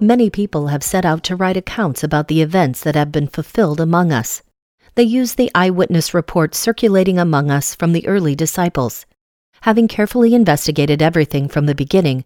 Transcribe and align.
Many 0.00 0.30
people 0.30 0.68
have 0.68 0.84
set 0.84 1.04
out 1.04 1.24
to 1.24 1.34
write 1.34 1.56
accounts 1.56 2.04
about 2.04 2.28
the 2.28 2.40
events 2.40 2.84
that 2.84 2.94
have 2.94 3.10
been 3.10 3.26
fulfilled 3.26 3.80
among 3.80 4.12
us. 4.12 4.42
They 4.94 5.02
use 5.02 5.34
the 5.34 5.50
eyewitness 5.56 6.14
reports 6.14 6.56
circulating 6.56 7.18
among 7.18 7.50
us 7.50 7.74
from 7.74 7.92
the 7.92 8.06
early 8.06 8.36
disciples. 8.36 9.06
Having 9.62 9.88
carefully 9.88 10.34
investigated 10.34 11.02
everything 11.02 11.48
from 11.48 11.66
the 11.66 11.74
beginning, 11.74 12.24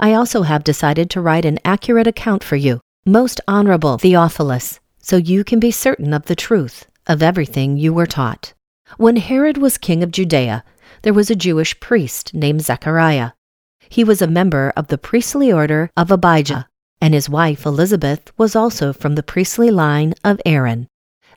I 0.00 0.14
also 0.14 0.42
have 0.42 0.64
decided 0.64 1.10
to 1.10 1.20
write 1.20 1.44
an 1.44 1.58
accurate 1.66 2.06
account 2.06 2.42
for 2.42 2.56
you, 2.56 2.80
most 3.04 3.42
honorable 3.46 3.98
Theophilus, 3.98 4.80
so 4.96 5.18
you 5.18 5.44
can 5.44 5.60
be 5.60 5.70
certain 5.70 6.14
of 6.14 6.24
the 6.24 6.34
truth 6.34 6.86
of 7.06 7.22
everything 7.22 7.76
you 7.76 7.92
were 7.92 8.06
taught. 8.06 8.54
When 8.96 9.16
Herod 9.16 9.58
was 9.58 9.76
king 9.76 10.02
of 10.02 10.12
Judea, 10.12 10.64
there 11.02 11.12
was 11.12 11.30
a 11.30 11.36
Jewish 11.36 11.78
priest 11.78 12.32
named 12.32 12.62
Zechariah. 12.62 13.32
He 13.90 14.02
was 14.02 14.22
a 14.22 14.26
member 14.26 14.72
of 14.74 14.86
the 14.88 14.96
priestly 14.96 15.52
order 15.52 15.90
of 15.94 16.10
Abijah 16.10 16.66
and 17.00 17.14
his 17.14 17.28
wife 17.28 17.66
Elizabeth 17.66 18.32
was 18.36 18.56
also 18.56 18.92
from 18.92 19.14
the 19.14 19.22
priestly 19.22 19.70
line 19.70 20.14
of 20.24 20.40
Aaron. 20.44 20.88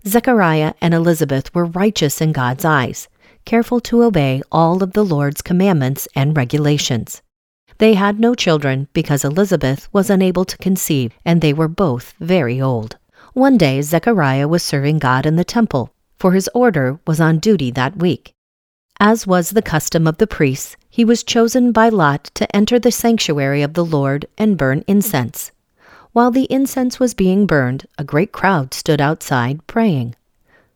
Zechariah 0.07 0.73
and 0.81 0.93
Elizabeth 0.93 1.53
were 1.53 1.65
righteous 1.65 2.21
in 2.21 2.31
God's 2.31 2.63
eyes, 2.63 3.07
careful 3.45 3.79
to 3.81 4.03
obey 4.03 4.41
all 4.51 4.81
of 4.81 4.93
the 4.93 5.03
Lord's 5.03 5.41
commandments 5.41 6.07
and 6.15 6.37
regulations. 6.37 7.21
They 7.79 7.93
had 7.93 8.19
no 8.19 8.35
children 8.35 8.87
because 8.93 9.23
Elizabeth 9.23 9.87
was 9.93 10.09
unable 10.09 10.45
to 10.45 10.57
conceive, 10.57 11.13
and 11.23 11.41
they 11.41 11.53
were 11.53 11.67
both 11.67 12.13
very 12.19 12.61
old. 12.61 12.97
One 13.33 13.57
day, 13.57 13.81
Zechariah 13.81 14.47
was 14.47 14.63
serving 14.63 14.99
God 14.99 15.25
in 15.25 15.35
the 15.35 15.43
temple, 15.43 15.93
for 16.17 16.33
his 16.33 16.49
order 16.53 16.99
was 17.07 17.21
on 17.21 17.39
duty 17.39 17.71
that 17.71 17.97
week. 17.97 18.33
As 18.99 19.25
was 19.25 19.51
the 19.51 19.61
custom 19.61 20.07
of 20.07 20.17
the 20.17 20.27
priests, 20.27 20.75
he 20.89 21.05
was 21.05 21.23
chosen 21.23 21.71
by 21.71 21.87
lot 21.87 22.25
to 22.33 22.53
enter 22.53 22.79
the 22.79 22.91
sanctuary 22.91 23.61
of 23.61 23.73
the 23.73 23.85
Lord 23.85 24.25
and 24.37 24.57
burn 24.57 24.83
incense. 24.87 25.53
While 26.19 26.31
the 26.31 26.51
incense 26.51 26.99
was 26.99 27.13
being 27.13 27.45
burned, 27.45 27.85
a 27.97 28.03
great 28.03 28.33
crowd 28.33 28.73
stood 28.73 28.99
outside 28.99 29.65
praying. 29.67 30.15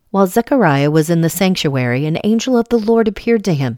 While 0.09 0.27
Zechariah 0.27 0.89
was 0.89 1.09
in 1.09 1.19
the 1.19 1.30
sanctuary, 1.30 2.05
an 2.05 2.17
angel 2.23 2.58
of 2.58 2.69
the 2.69 2.80
Lord 2.80 3.09
appeared 3.09 3.44
to 3.44 3.53
him, 3.53 3.77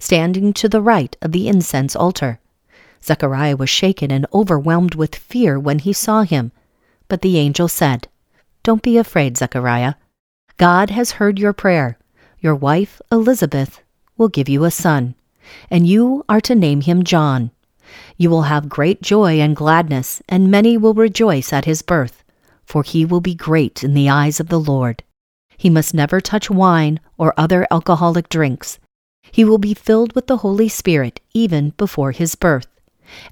standing 0.00 0.52
to 0.54 0.68
the 0.68 0.80
right 0.80 1.16
of 1.22 1.30
the 1.30 1.46
incense 1.46 1.94
altar. 1.94 2.40
Zechariah 3.00 3.54
was 3.54 3.70
shaken 3.70 4.10
and 4.10 4.26
overwhelmed 4.34 4.96
with 4.96 5.14
fear 5.14 5.56
when 5.56 5.78
he 5.78 5.92
saw 5.92 6.22
him. 6.22 6.50
But 7.06 7.22
the 7.22 7.38
angel 7.38 7.68
said, 7.68 8.08
Don't 8.64 8.82
be 8.82 8.98
afraid, 8.98 9.36
Zechariah. 9.36 9.94
God 10.56 10.90
has 10.90 11.12
heard 11.22 11.38
your 11.38 11.52
prayer. 11.52 11.96
Your 12.40 12.56
wife, 12.56 13.00
Elizabeth, 13.12 13.80
will 14.16 14.26
give 14.26 14.48
you 14.48 14.64
a 14.64 14.72
son, 14.72 15.14
and 15.70 15.86
you 15.86 16.24
are 16.28 16.40
to 16.40 16.56
name 16.56 16.80
him 16.80 17.04
John. 17.04 17.52
You 18.16 18.30
will 18.30 18.42
have 18.42 18.68
great 18.68 19.02
joy 19.02 19.40
and 19.40 19.56
gladness, 19.56 20.22
and 20.28 20.50
many 20.50 20.76
will 20.76 20.94
rejoice 20.94 21.52
at 21.52 21.64
his 21.64 21.82
birth, 21.82 22.22
for 22.64 22.82
he 22.82 23.04
will 23.04 23.20
be 23.20 23.34
great 23.34 23.82
in 23.82 23.94
the 23.94 24.08
eyes 24.08 24.40
of 24.40 24.48
the 24.48 24.60
Lord. 24.60 25.02
He 25.56 25.70
must 25.70 25.94
never 25.94 26.20
touch 26.20 26.50
wine 26.50 27.00
or 27.18 27.34
other 27.36 27.66
alcoholic 27.70 28.28
drinks. 28.28 28.78
He 29.32 29.44
will 29.44 29.58
be 29.58 29.74
filled 29.74 30.14
with 30.14 30.26
the 30.26 30.38
Holy 30.38 30.68
Spirit 30.68 31.20
even 31.32 31.70
before 31.70 32.12
his 32.12 32.34
birth, 32.34 32.68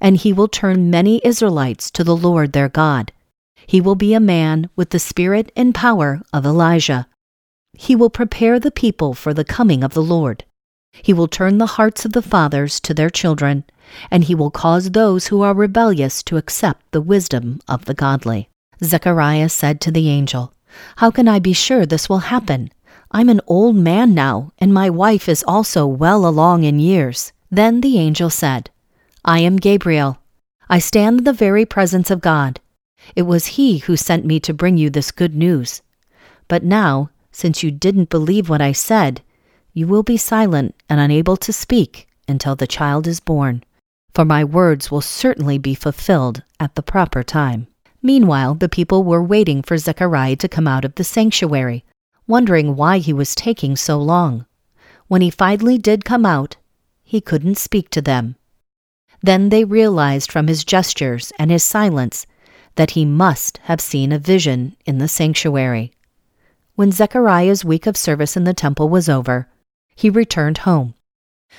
and 0.01 0.17
he 0.17 0.33
will 0.33 0.49
turn 0.49 0.91
many 0.91 1.21
Israelites 1.25 1.91
to 1.93 2.05
the 2.05 2.17
Lord 2.17 2.53
their 2.53 2.69
God. 2.69 3.13
He 3.67 3.81
will 3.81 3.95
be 3.95 4.15
a 4.15 4.21
man 4.21 4.69
with 4.75 4.91
the 4.91 4.99
spirit 4.99 5.53
and 5.57 5.75
power 5.75 6.23
of 6.33 6.45
Elijah. 6.45 7.07
He 7.75 7.95
will 7.95 8.11
prepare 8.11 8.59
the 8.59 8.71
people 8.71 9.15
for 9.15 9.33
the 9.33 9.45
coming 9.45 9.85
of 9.85 9.95
the 9.95 10.03
Lord. 10.03 10.45
He 10.93 11.13
will 11.13 11.29
turn 11.29 11.59
the 11.59 11.75
hearts 11.79 12.05
of 12.05 12.13
the 12.13 12.23
fathers 12.23 12.81
to 12.81 12.93
their 12.93 13.11
children, 13.11 13.65
and 14.11 14.25
he 14.25 14.35
will 14.35 14.51
cause 14.51 14.91
those 14.91 15.27
who 15.27 15.43
are 15.43 15.55
rebellious 15.55 16.23
to 16.25 16.37
accept 16.37 16.91
the 16.91 17.01
wisdom 17.01 17.61
of 17.69 17.85
the 17.85 17.95
godly. 17.95 18.49
Zechariah 18.83 19.49
said 19.49 19.81
to 19.81 19.91
the 19.91 20.09
angel, 20.09 20.53
How 20.97 21.11
can 21.11 21.29
I 21.29 21.39
be 21.39 21.53
sure 21.53 21.87
this 21.87 22.09
will 22.09 22.31
happen? 22.31 22.71
I'm 23.11 23.29
an 23.29 23.41
old 23.47 23.77
man 23.77 24.15
now, 24.15 24.53
and 24.59 24.73
my 24.73 24.89
wife 24.89 25.29
is 25.29 25.45
also 25.47 25.87
well 25.87 26.27
along 26.27 26.65
in 26.65 26.81
years. 26.81 27.33
Then 27.51 27.83
the 27.83 27.99
angel 27.99 28.31
said, 28.31 28.71
I 29.25 29.41
am 29.41 29.57
Gabriel. 29.57 30.19
I 30.69 30.79
stand 30.79 31.19
in 31.19 31.25
the 31.25 31.33
very 31.33 31.67
presence 31.67 32.11
of 32.11 32.23
God. 32.23 32.61
It 33.15 33.23
was 33.23 33.59
he 33.59 33.79
who 33.79 33.97
sent 33.97 34.25
me 34.25 34.41
to 34.41 34.55
bring 34.55 34.79
you 34.79 34.89
this 34.89 35.11
good 35.11 35.35
news. 35.35 35.83
But 36.49 36.65
now, 36.65 37.11
since 37.31 37.63
you 37.63 37.71
didn't 37.71 38.11
believe 38.11 38.49
what 38.49 38.63
I 38.63 38.73
said, 38.73 39.23
you 39.75 39.87
will 39.87 40.03
be 40.03 40.17
silent 40.17 40.75
and 40.89 41.01
unable 41.01 41.37
to 41.39 41.53
speak 41.53 42.09
until 42.29 42.57
the 42.57 42.67
child 42.67 43.07
is 43.07 43.21
born, 43.21 43.65
for 44.15 44.25
my 44.25 44.45
words 44.45 44.91
will 44.91 45.01
certainly 45.01 45.59
be 45.59 45.75
fulfilled 45.75 46.43
at 46.61 46.75
the 46.75 46.83
proper 46.83 47.23
time. 47.23 47.67
Meanwhile, 48.03 48.57
the 48.57 48.69
people 48.69 49.05
were 49.05 49.23
waiting 49.23 49.63
for 49.63 49.79
Zechariah 49.79 50.37
to 50.37 50.49
come 50.49 50.67
out 50.67 50.85
of 50.85 50.97
the 50.97 51.05
sanctuary, 51.05 51.85
wondering 52.27 52.77
why 52.77 52.99
he 52.99 53.13
was 53.13 53.35
taking 53.35 53.77
so 53.77 53.99
long. 53.99 54.47
When 55.07 55.23
he 55.23 55.31
finally 55.31 55.79
did 55.79 56.05
come 56.05 56.27
out, 56.27 56.57
he 57.03 57.21
couldn't 57.21 57.59
speak 57.59 57.91
to 57.91 58.03
them. 58.03 58.37
Then 59.23 59.51
they 59.51 59.65
realized 59.65 60.33
from 60.33 60.49
his 60.49 60.65
gestures 60.65 61.33
and 61.39 61.51
his 61.51 61.63
silence 61.63 62.27
that 62.75 62.93
he 62.93 63.05
must 63.05 63.59
have 63.65 63.81
seen 63.81 64.13
a 64.13 64.19
vision 64.19 64.77
in 64.85 64.99
the 64.99 65.09
sanctuary. 65.09 65.93
When 66.75 66.91
Zechariah's 66.91 67.65
week 67.65 67.87
of 67.87 67.97
service 67.97 68.37
in 68.37 68.45
the 68.45 68.55
temple 68.55 68.89
was 68.89 69.09
over, 69.09 69.49
he 69.95 70.11
returned 70.11 70.59
home. 70.59 70.95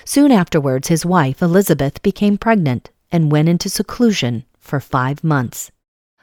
Soon 0.06 0.31
afterwards, 0.31 0.88
his 0.88 1.06
wife, 1.06 1.42
Elizabeth, 1.42 2.02
became 2.02 2.38
pregnant 2.38 2.90
and 3.12 3.31
went 3.31 3.50
into 3.50 3.70
seclusion 3.70 4.44
for 4.59 4.80
five 4.80 5.24
months. 5.24 5.72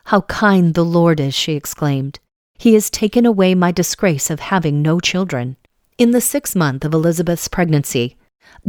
How 0.05 0.23
kind 0.23 0.75
the 0.75 0.85
Lord 0.85 1.21
is, 1.21 1.35
she 1.35 1.53
exclaimed. 1.53 2.19
He 2.59 2.75
has 2.75 2.91
taken 2.91 3.25
away 3.25 3.55
my 3.55 3.73
disgrace 3.73 4.29
of 4.29 4.41
having 4.41 4.83
no 4.83 5.01
children. 5.01 5.57
In 5.99 6.11
the 6.11 6.21
sixth 6.21 6.57
month 6.57 6.85
of 6.85 6.93
Elizabeth's 6.93 7.49
pregnancy, 7.49 8.17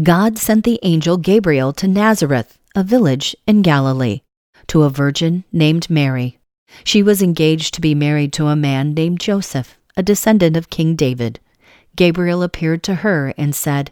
God 0.02 0.38
sent 0.38 0.64
the 0.64 0.80
angel 0.84 1.18
Gabriel 1.18 1.74
to 1.74 1.88
Nazareth, 1.88 2.58
a 2.76 2.84
village 2.84 3.36
in 3.48 3.62
Galilee, 3.62 4.22
to 4.68 4.84
a 4.84 4.90
virgin 4.90 5.44
named 5.52 5.90
Mary. 5.90 6.40
She 6.84 7.04
was 7.04 7.22
engaged 7.22 7.74
to 7.74 7.82
be 7.82 7.96
married 7.96 8.32
to 8.34 8.48
a 8.48 8.56
man 8.56 8.94
named 8.94 9.20
Joseph, 9.20 9.78
a 9.98 10.04
descendant 10.04 10.56
of 10.56 10.70
King 10.70 10.96
David. 10.96 11.40
Gabriel 11.96 12.44
appeared 12.44 12.84
to 12.84 12.96
her 12.96 13.34
and 13.38 13.54
said, 13.54 13.92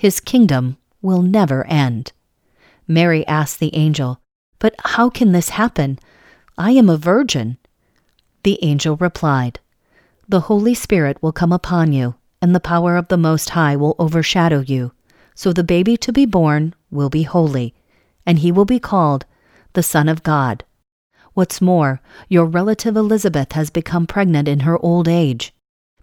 His 0.00 0.18
kingdom 0.18 0.78
will 1.02 1.20
never 1.20 1.66
end. 1.66 2.12
Mary 2.88 3.26
asked 3.26 3.60
the 3.60 3.76
angel, 3.76 4.22
But 4.58 4.74
how 4.82 5.10
can 5.10 5.32
this 5.32 5.50
happen? 5.50 5.98
I 6.56 6.70
am 6.70 6.88
a 6.88 6.96
virgin. 6.96 7.58
The 8.42 8.58
angel 8.64 8.96
replied, 8.96 9.60
The 10.26 10.48
Holy 10.48 10.72
Spirit 10.72 11.22
will 11.22 11.32
come 11.32 11.52
upon 11.52 11.92
you, 11.92 12.14
and 12.40 12.54
the 12.54 12.60
power 12.60 12.96
of 12.96 13.08
the 13.08 13.18
Most 13.18 13.50
High 13.50 13.76
will 13.76 13.94
overshadow 13.98 14.60
you. 14.60 14.92
So 15.34 15.52
the 15.52 15.62
baby 15.62 15.98
to 15.98 16.14
be 16.14 16.24
born 16.24 16.74
will 16.90 17.10
be 17.10 17.24
holy, 17.24 17.74
and 18.24 18.38
he 18.38 18.50
will 18.50 18.64
be 18.64 18.80
called 18.80 19.26
the 19.74 19.82
Son 19.82 20.08
of 20.08 20.22
God. 20.22 20.64
What's 21.34 21.60
more, 21.60 22.00
your 22.26 22.46
relative 22.46 22.96
Elizabeth 22.96 23.52
has 23.52 23.68
become 23.68 24.06
pregnant 24.06 24.48
in 24.48 24.60
her 24.60 24.78
old 24.78 25.08
age. 25.08 25.52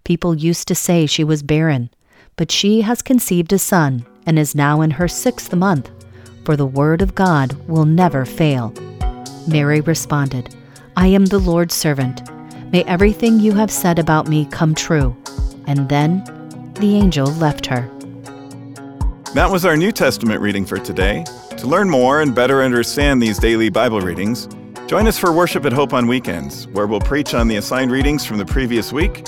People 0.04 0.36
used 0.36 0.68
to 0.68 0.76
say 0.76 1.04
she 1.04 1.24
was 1.24 1.42
barren, 1.42 1.90
but 2.38 2.52
she 2.52 2.80
has 2.80 3.02
conceived 3.02 3.52
a 3.52 3.58
son 3.58 4.06
and 4.24 4.38
is 4.38 4.54
now 4.54 4.80
in 4.80 4.92
her 4.92 5.08
sixth 5.08 5.54
month, 5.54 5.90
for 6.44 6.56
the 6.56 6.64
word 6.64 7.02
of 7.02 7.14
God 7.14 7.52
will 7.68 7.84
never 7.84 8.24
fail. 8.24 8.72
Mary 9.48 9.80
responded, 9.82 10.54
I 10.96 11.08
am 11.08 11.26
the 11.26 11.40
Lord's 11.40 11.74
servant. 11.74 12.22
May 12.72 12.84
everything 12.84 13.40
you 13.40 13.52
have 13.52 13.72
said 13.72 13.98
about 13.98 14.28
me 14.28 14.46
come 14.46 14.74
true. 14.74 15.16
And 15.66 15.88
then 15.88 16.22
the 16.74 16.96
angel 16.96 17.26
left 17.26 17.66
her. 17.66 17.90
That 19.34 19.48
was 19.50 19.64
our 19.64 19.76
New 19.76 19.90
Testament 19.90 20.40
reading 20.40 20.64
for 20.64 20.78
today. 20.78 21.24
To 21.56 21.66
learn 21.66 21.90
more 21.90 22.20
and 22.20 22.34
better 22.34 22.62
understand 22.62 23.20
these 23.20 23.38
daily 23.38 23.68
Bible 23.68 24.00
readings, 24.00 24.48
join 24.86 25.08
us 25.08 25.18
for 25.18 25.32
Worship 25.32 25.64
at 25.64 25.72
Hope 25.72 25.92
on 25.92 26.06
weekends, 26.06 26.68
where 26.68 26.86
we'll 26.86 27.00
preach 27.00 27.34
on 27.34 27.48
the 27.48 27.56
assigned 27.56 27.90
readings 27.90 28.24
from 28.24 28.38
the 28.38 28.46
previous 28.46 28.92
week. 28.92 29.26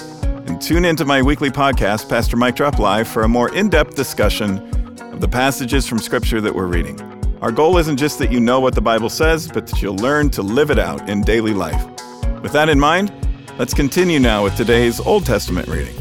And 0.51 0.61
tune 0.61 0.85
into 0.85 1.05
my 1.05 1.23
weekly 1.23 1.49
podcast, 1.49 2.09
Pastor 2.09 2.37
Mike 2.37 2.57
Drop 2.57 2.81
Live, 2.81 3.07
for 3.07 3.23
a 3.23 3.29
more 3.29 3.55
in 3.55 3.69
depth 3.69 3.95
discussion 3.95 4.59
of 5.13 5.21
the 5.21 5.29
passages 5.29 5.87
from 5.87 5.99
Scripture 5.99 6.41
that 6.41 6.53
we're 6.53 6.67
reading. 6.67 7.01
Our 7.41 7.53
goal 7.53 7.79
isn't 7.79 7.99
just 7.99 8.19
that 8.19 8.33
you 8.33 8.41
know 8.41 8.59
what 8.59 8.75
the 8.75 8.81
Bible 8.81 9.11
says, 9.11 9.47
but 9.47 9.69
that 9.69 9.81
you'll 9.81 9.95
learn 9.95 10.29
to 10.31 10.43
live 10.43 10.73
it 10.73 10.79
out 10.81 11.09
in 11.09 11.23
daily 11.23 11.55
life. 11.55 11.81
With 12.43 12.51
that 12.51 12.69
in 12.69 12.81
mind, 12.81 13.13
let's 13.61 13.73
continue 13.73 14.19
now 14.19 14.43
with 14.43 14.57
today's 14.57 14.99
Old 14.99 15.25
Testament 15.25 15.69
reading. 15.69 15.95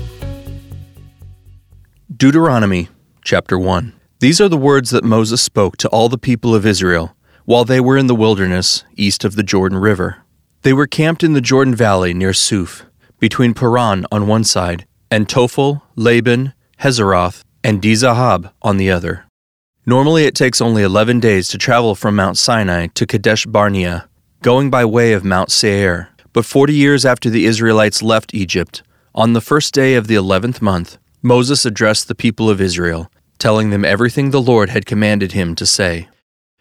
Deuteronomy 2.18 2.90
chapter 3.24 3.60
1. 3.60 3.94
These 4.20 4.42
are 4.42 4.50
the 4.50 4.58
words 4.58 4.90
that 4.90 5.04
Moses 5.04 5.44
spoke 5.44 5.78
to 5.78 5.90
all 5.90 6.10
the 6.10 6.18
people 6.18 6.56
of 6.56 6.66
Israel 6.66 7.16
while 7.46 7.66
they 7.66 7.80
were 7.80 8.00
in 8.00 8.08
the 8.08 8.16
wilderness 8.16 8.84
east 8.96 9.24
of 9.24 9.36
the 9.36 9.44
Jordan 9.44 9.78
River. 9.78 10.24
They 10.64 10.74
were 10.74 10.88
camped 10.88 11.24
in 11.24 11.34
the 11.34 11.40
Jordan 11.40 11.76
Valley 11.76 12.16
near 12.16 12.32
Suph, 12.32 12.89
between 13.20 13.54
Paran 13.54 14.06
on 14.12 14.28
one 14.28 14.44
side, 14.44 14.86
and 15.12 15.28
Tophel, 15.28 15.82
Laban, 15.96 16.54
Hazeroth, 16.82 17.44
and 17.64 17.82
Dizahab 17.82 18.52
on 18.62 18.78
the 18.78 18.90
other. 18.90 19.26
Normally 19.86 20.26
it 20.26 20.36
takes 20.36 20.62
only 20.62 20.84
11 20.84 21.20
days 21.20 21.48
to 21.50 21.58
travel 21.58 21.96
from 21.96 22.16
Mount 22.16 22.38
Sinai 22.38 22.88
to 22.94 23.06
Kadesh 23.06 23.46
Barnea, 23.46 24.08
going 24.42 24.70
by 24.70 24.86
way 24.86 25.14
of 25.14 25.26
Mount 25.26 25.52
Seir. 25.52 26.10
But 26.32 26.46
40 26.46 26.74
years 26.74 27.06
after 27.06 27.30
the 27.30 27.46
Israelites 27.46 28.02
left 28.04 28.34
Egypt, 28.34 28.84
on 29.16 29.34
the 29.34 29.42
first 29.42 29.74
day 29.74 29.96
of 29.96 30.08
the 30.08 30.16
11th 30.16 30.62
month, 30.62 30.98
Moses 31.22 31.66
addressed 31.66 32.08
the 32.08 32.16
people 32.16 32.50
of 32.50 32.62
Israel, 32.62 33.12
telling 33.40 33.72
them 33.72 33.84
everything 33.84 34.30
the 34.30 34.42
Lord 34.42 34.70
had 34.70 34.86
commanded 34.86 35.32
him 35.32 35.56
to 35.56 35.66
say. 35.66 36.08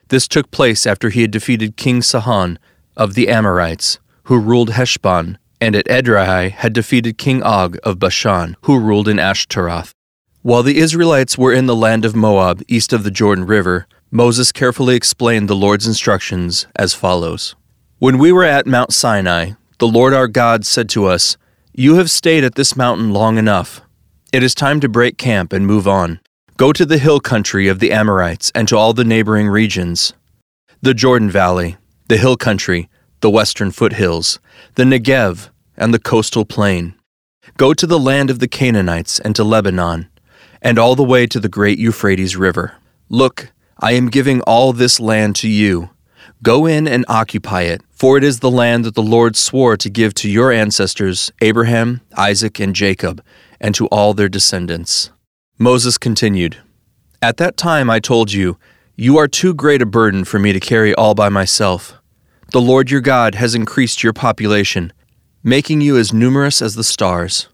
This 0.09 0.27
took 0.27 0.51
place 0.51 0.87
after 0.87 1.11
he 1.11 1.21
had 1.21 1.31
defeated 1.31 1.77
King 1.77 2.01
Sihon 2.01 2.59
of 2.97 3.15
the 3.15 3.29
Amorites, 3.29 3.99
who 4.25 4.39
ruled 4.39 4.71
Heshbon, 4.71 5.39
and 5.61 5.75
at 5.75 5.87
Edrei 5.87 6.51
had 6.51 6.73
defeated 6.73 7.19
King 7.19 7.43
Og 7.43 7.79
of 7.83 7.99
Bashan, 7.99 8.57
who 8.63 8.79
ruled 8.79 9.09
in 9.09 9.19
Ashtaroth. 9.19 9.93
While 10.43 10.63
the 10.63 10.79
Israelites 10.79 11.37
were 11.37 11.53
in 11.53 11.67
the 11.67 11.77
land 11.77 12.05
of 12.05 12.15
Moab, 12.15 12.63
east 12.69 12.93
of 12.93 13.05
the 13.05 13.11
Jordan 13.11 13.45
River, 13.45 13.87
Moses 14.11 14.53
carefully 14.53 14.95
explained 14.95 15.49
the 15.49 15.57
Lord's 15.57 15.87
instructions 15.87 16.67
as 16.77 16.95
follows 16.95 17.55
When 17.99 18.19
we 18.19 18.33
were 18.33 18.45
at 18.45 18.67
Mount 18.67 18.95
Sinai, 18.95 19.53
the 19.79 19.89
Lord 19.89 20.15
our 20.15 20.29
God 20.29 20.65
said 20.65 20.89
to 20.91 21.07
us, 21.07 21.37
You 21.75 21.97
have 21.97 22.11
stayed 22.11 22.45
at 22.45 22.55
this 22.55 22.77
mountain 22.77 23.13
long 23.13 23.37
enough. 23.37 23.83
It 24.33 24.43
is 24.43 24.55
time 24.55 24.81
to 24.81 24.89
break 24.89 25.19
camp 25.19 25.53
and 25.53 25.67
move 25.67 25.87
on. 25.89 26.21
Go 26.57 26.73
to 26.73 26.87
the 26.87 26.99
hill 26.99 27.21
country 27.21 27.69
of 27.69 27.79
the 27.79 27.93
Amorites 27.93 28.51
and 28.55 28.67
to 28.69 28.77
all 28.77 28.93
the 28.93 29.05
neighboring 29.05 29.49
regions 29.49 30.13
the 30.81 30.95
Jordan 30.95 31.29
Valley, 31.29 31.77
the 32.07 32.17
hill 32.17 32.37
country, 32.37 32.89
the 33.21 33.31
western 33.31 33.71
foothills, 33.71 34.39
the 34.75 34.85
Negev, 34.85 35.51
and 35.77 35.93
the 35.93 35.99
coastal 35.99 36.45
plain. 36.45 36.95
Go 37.57 37.75
to 37.75 37.87
the 37.87 37.99
land 37.99 38.31
of 38.31 38.39
the 38.39 38.49
Canaanites 38.49 39.19
and 39.19 39.35
to 39.37 39.45
Lebanon, 39.45 40.09
and 40.63 40.79
all 40.79 40.95
the 40.95 41.05
way 41.05 41.27
to 41.27 41.41
the 41.41 41.49
great 41.49 41.79
Euphrates 41.79 42.37
River. 42.37 42.77
Look, 43.09 43.53
I 43.79 43.93
am 43.93 44.09
giving 44.09 44.41
all 44.43 44.73
this 44.73 45.01
land 45.01 45.37
to 45.37 45.49
you. 45.49 45.91
Go 46.43 46.67
in 46.67 46.87
and 46.87 47.05
occupy 47.09 47.63
it, 47.63 47.83
for 47.91 48.17
it 48.17 48.25
is 48.25 48.41
the 48.41 48.51
land 48.51 48.85
that 48.85 48.95
the 48.95 49.03
Lord 49.03 49.35
swore 49.35 49.77
to 49.77 49.91
give 49.91 50.15
to 50.15 50.29
your 50.29 50.53
ancestors, 50.53 51.33
Abraham, 51.41 52.01
Isaac, 52.17 52.61
and 52.61 52.75
Jacob, 52.75 53.25
and 53.61 53.75
to 53.75 53.87
all 53.87 54.15
their 54.15 54.29
descendants. 54.29 55.11
Moses 55.59 55.99
continued, 55.99 56.59
At 57.21 57.39
that 57.39 57.57
time 57.57 57.91
I 57.91 57.99
told 57.99 58.33
you, 58.33 58.57
You 58.95 59.19
are 59.19 59.27
too 59.27 59.53
great 59.53 59.83
a 59.83 59.87
burden 59.87 60.25
for 60.25 60.39
me 60.39 60.53
to 60.53 60.61
carry 60.61 60.95
all 60.95 61.15
by 61.15 61.29
myself. 61.29 61.95
The 62.51 62.63
Lord 62.63 62.91
your 62.91 63.03
God 63.03 63.35
has 63.35 63.55
increased 63.55 64.03
your 64.03 64.15
population, 64.15 64.91
making 65.43 65.83
you 65.83 65.99
as 65.99 66.15
numerous 66.15 66.63
as 66.63 66.77
the 66.77 66.83
stars. 66.83 67.47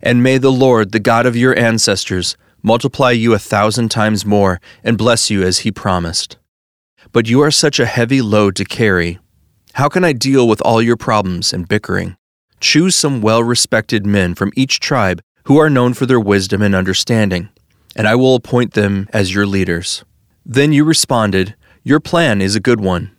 And 0.00 0.22
may 0.22 0.38
the 0.38 0.52
Lord, 0.52 0.92
the 0.92 1.00
God 1.00 1.26
of 1.26 1.36
your 1.36 1.58
ancestors, 1.58 2.36
multiply 2.62 3.10
you 3.10 3.34
a 3.34 3.40
thousand 3.40 3.90
times 3.90 4.24
more 4.24 4.60
and 4.84 4.96
bless 4.96 5.28
you 5.28 5.42
as 5.42 5.60
he 5.60 5.72
promised. 5.72 6.38
But 7.10 7.28
you 7.28 7.40
are 7.40 7.50
such 7.50 7.80
a 7.80 7.86
heavy 7.86 8.22
load 8.22 8.54
to 8.56 8.64
carry. 8.64 9.18
How 9.72 9.88
can 9.88 10.04
I 10.04 10.12
deal 10.12 10.46
with 10.46 10.60
all 10.60 10.80
your 10.80 10.96
problems 10.96 11.52
and 11.52 11.66
bickering? 11.66 12.16
Choose 12.60 12.94
some 12.94 13.22
well 13.22 13.42
respected 13.42 14.06
men 14.06 14.36
from 14.36 14.52
each 14.54 14.78
tribe 14.78 15.20
who 15.46 15.58
are 15.58 15.68
known 15.68 15.94
for 15.94 16.06
their 16.06 16.20
wisdom 16.20 16.62
and 16.62 16.76
understanding, 16.76 17.48
and 17.96 18.06
I 18.06 18.14
will 18.14 18.36
appoint 18.36 18.74
them 18.74 19.08
as 19.12 19.34
your 19.34 19.46
leaders. 19.46 20.04
Then 20.46 20.72
you 20.72 20.84
responded, 20.84 21.56
Your 21.82 21.98
plan 21.98 22.40
is 22.40 22.54
a 22.54 22.60
good 22.60 22.80
one. 22.80 23.10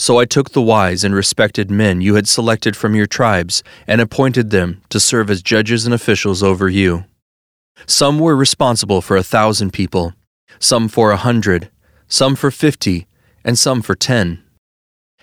So 0.00 0.18
I 0.18 0.26
took 0.26 0.52
the 0.52 0.62
wise 0.62 1.02
and 1.02 1.12
respected 1.12 1.72
men 1.72 2.00
you 2.00 2.14
had 2.14 2.28
selected 2.28 2.76
from 2.76 2.94
your 2.94 3.06
tribes 3.06 3.64
and 3.84 4.00
appointed 4.00 4.50
them 4.50 4.80
to 4.90 5.00
serve 5.00 5.28
as 5.28 5.42
judges 5.42 5.86
and 5.86 5.92
officials 5.92 6.40
over 6.40 6.68
you. 6.68 7.04
Some 7.84 8.20
were 8.20 8.36
responsible 8.36 9.00
for 9.00 9.16
a 9.16 9.24
thousand 9.24 9.72
people, 9.72 10.14
some 10.60 10.86
for 10.86 11.10
a 11.10 11.16
hundred, 11.16 11.68
some 12.06 12.36
for 12.36 12.52
fifty, 12.52 13.08
and 13.44 13.58
some 13.58 13.82
for 13.82 13.96
ten. 13.96 14.40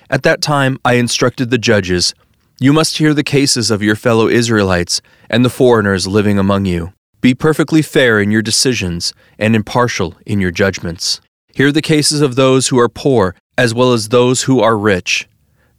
At 0.10 0.24
that 0.24 0.42
time 0.42 0.78
I 0.84 0.96
instructed 0.96 1.52
the 1.52 1.58
judges 1.58 2.14
You 2.60 2.74
must 2.74 2.98
hear 2.98 3.14
the 3.14 3.24
cases 3.24 3.72
of 3.72 3.82
your 3.82 3.96
fellow 3.96 4.28
Israelites 4.28 5.02
and 5.30 5.46
the 5.46 5.50
foreigners 5.50 6.06
living 6.06 6.38
among 6.38 6.66
you. 6.66 6.92
Be 7.22 7.34
perfectly 7.34 7.82
fair 7.82 8.20
in 8.20 8.30
your 8.30 8.42
decisions 8.42 9.14
and 9.40 9.56
impartial 9.56 10.16
in 10.26 10.42
your 10.42 10.52
judgments. 10.52 11.22
Hear 11.54 11.72
the 11.72 11.82
cases 11.82 12.20
of 12.20 12.36
those 12.36 12.68
who 12.68 12.78
are 12.78 12.90
poor 12.90 13.36
as 13.58 13.74
well 13.74 13.94
as 13.94 14.10
those 14.10 14.44
who 14.44 14.60
are 14.60 14.78
rich. 14.78 15.28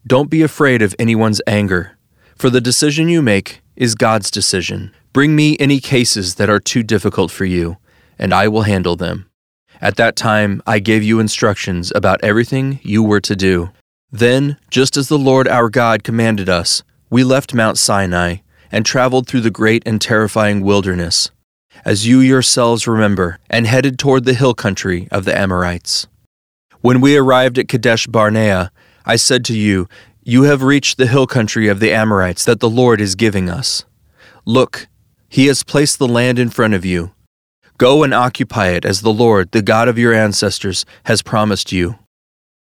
Don't 0.06 0.30
be 0.30 0.42
afraid 0.42 0.82
of 0.82 0.94
anyone's 0.98 1.42
anger, 1.46 1.96
for 2.36 2.50
the 2.50 2.60
decision 2.60 3.08
you 3.08 3.22
make 3.22 3.60
is 3.76 3.94
God's 3.94 4.30
decision. 4.30 4.94
Bring 5.12 5.34
me 5.34 5.56
any 5.58 5.80
cases 5.80 6.36
that 6.36 6.50
are 6.50 6.60
too 6.60 6.82
difficult 6.82 7.30
for 7.30 7.44
you, 7.44 7.76
and 8.18 8.32
I 8.32 8.48
will 8.48 8.62
handle 8.62 8.96
them. 8.96 9.28
At 9.80 9.96
that 9.96 10.16
time, 10.16 10.62
I 10.66 10.78
gave 10.78 11.02
you 11.02 11.20
instructions 11.20 11.92
about 11.94 12.22
everything 12.22 12.80
you 12.82 13.02
were 13.02 13.20
to 13.20 13.36
do. 13.36 13.70
Then, 14.10 14.58
just 14.70 14.96
as 14.96 15.08
the 15.08 15.18
Lord 15.18 15.48
our 15.48 15.68
God 15.68 16.04
commanded 16.04 16.48
us, 16.48 16.82
we 17.10 17.24
left 17.24 17.54
Mount 17.54 17.76
Sinai 17.76 18.36
and 18.72 18.86
traveled 18.86 19.26
through 19.26 19.42
the 19.42 19.50
great 19.50 19.82
and 19.86 20.00
terrifying 20.00 20.62
wilderness, 20.62 21.30
as 21.84 22.06
you 22.06 22.20
yourselves 22.20 22.86
remember, 22.86 23.38
and 23.50 23.66
headed 23.66 23.98
toward 23.98 24.24
the 24.24 24.34
hill 24.34 24.54
country 24.54 25.08
of 25.10 25.24
the 25.24 25.36
Amorites. 25.36 26.06
When 26.86 27.00
we 27.00 27.16
arrived 27.16 27.58
at 27.58 27.66
Kadesh 27.66 28.06
Barnea, 28.06 28.70
I 29.04 29.16
said 29.16 29.44
to 29.46 29.58
you, 29.58 29.88
You 30.22 30.44
have 30.44 30.62
reached 30.62 30.98
the 30.98 31.08
hill 31.08 31.26
country 31.26 31.66
of 31.66 31.80
the 31.80 31.92
Amorites 31.92 32.44
that 32.44 32.60
the 32.60 32.70
Lord 32.70 33.00
is 33.00 33.16
giving 33.16 33.50
us. 33.50 33.84
Look, 34.44 34.86
he 35.28 35.48
has 35.48 35.64
placed 35.64 35.98
the 35.98 36.06
land 36.06 36.38
in 36.38 36.48
front 36.48 36.74
of 36.74 36.84
you. 36.84 37.10
Go 37.76 38.04
and 38.04 38.14
occupy 38.14 38.68
it 38.68 38.84
as 38.84 39.00
the 39.00 39.12
Lord, 39.12 39.50
the 39.50 39.62
God 39.62 39.88
of 39.88 39.98
your 39.98 40.14
ancestors, 40.14 40.86
has 41.06 41.22
promised 41.22 41.72
you. 41.72 41.98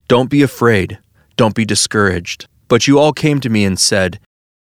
Don't 0.08 0.28
be 0.28 0.42
afraid, 0.42 0.98
don't 1.36 1.54
be 1.54 1.64
discouraged. 1.64 2.46
But 2.68 2.86
you 2.86 2.98
all 2.98 3.14
came 3.14 3.40
to 3.40 3.48
me 3.48 3.64
and 3.64 3.80
said, 3.80 4.20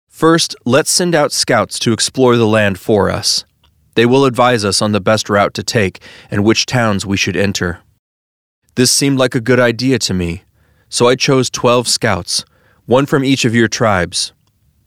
First, 0.08 0.56
let's 0.64 0.92
send 0.92 1.16
out 1.16 1.32
scouts 1.32 1.80
to 1.80 1.92
explore 1.92 2.38
the 2.38 2.46
land 2.46 2.78
for 2.78 3.10
us. 3.10 3.46
They 3.96 4.06
will 4.06 4.26
advise 4.26 4.64
us 4.64 4.80
on 4.80 4.92
the 4.92 5.02
best 5.02 5.28
route 5.28 5.56
to 5.56 5.64
take 5.64 6.04
and 6.30 6.44
which 6.44 6.68
towns 6.68 7.04
we 7.04 7.18
should 7.18 7.36
enter. 7.36 7.82
This 8.76 8.92
seemed 8.92 9.18
like 9.18 9.36
a 9.36 9.42
good 9.42 9.60
idea 9.60 10.00
to 10.00 10.14
me, 10.14 10.44
so 10.90 11.08
I 11.08 11.16
chose 11.16 11.50
twelve 11.50 11.88
scouts, 11.88 12.46
one 12.86 13.06
from 13.06 13.24
each 13.24 13.46
of 13.46 13.56
your 13.56 13.68
tribes. 13.68 14.32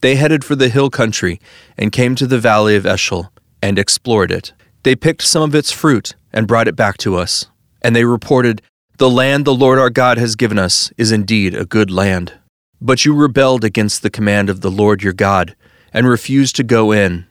They 0.01 0.15
headed 0.15 0.43
for 0.43 0.55
the 0.55 0.69
hill 0.69 0.89
country 0.89 1.39
and 1.77 1.91
came 1.91 2.15
to 2.15 2.27
the 2.27 2.39
valley 2.39 2.75
of 2.75 2.85
Eshcol 2.85 3.31
and 3.61 3.79
explored 3.79 4.31
it. 4.31 4.51
They 4.83 4.95
picked 4.95 5.21
some 5.21 5.43
of 5.43 5.55
its 5.55 5.71
fruit 5.71 6.15
and 6.33 6.47
brought 6.47 6.67
it 6.67 6.75
back 6.75 6.97
to 6.99 7.15
us, 7.15 7.45
and 7.81 7.95
they 7.95 8.03
reported, 8.03 8.61
The 8.97 9.09
land 9.09 9.45
the 9.45 9.53
Lord 9.53 9.79
our 9.79 9.89
God 9.89 10.17
has 10.17 10.35
given 10.35 10.59
us 10.59 10.91
is 10.97 11.11
indeed 11.11 11.55
a 11.55 11.65
good 11.65 11.89
land. 11.89 12.33
But 12.81 13.05
you 13.05 13.13
rebelled 13.15 13.63
against 13.63 14.01
the 14.01 14.09
command 14.09 14.49
of 14.49 14.59
the 14.59 14.71
Lord 14.71 15.03
your 15.03 15.13
God 15.13 15.55
and 15.93 16.05
refused 16.07 16.57
to 16.57 16.63
go 16.63 16.91
in. 16.91 17.25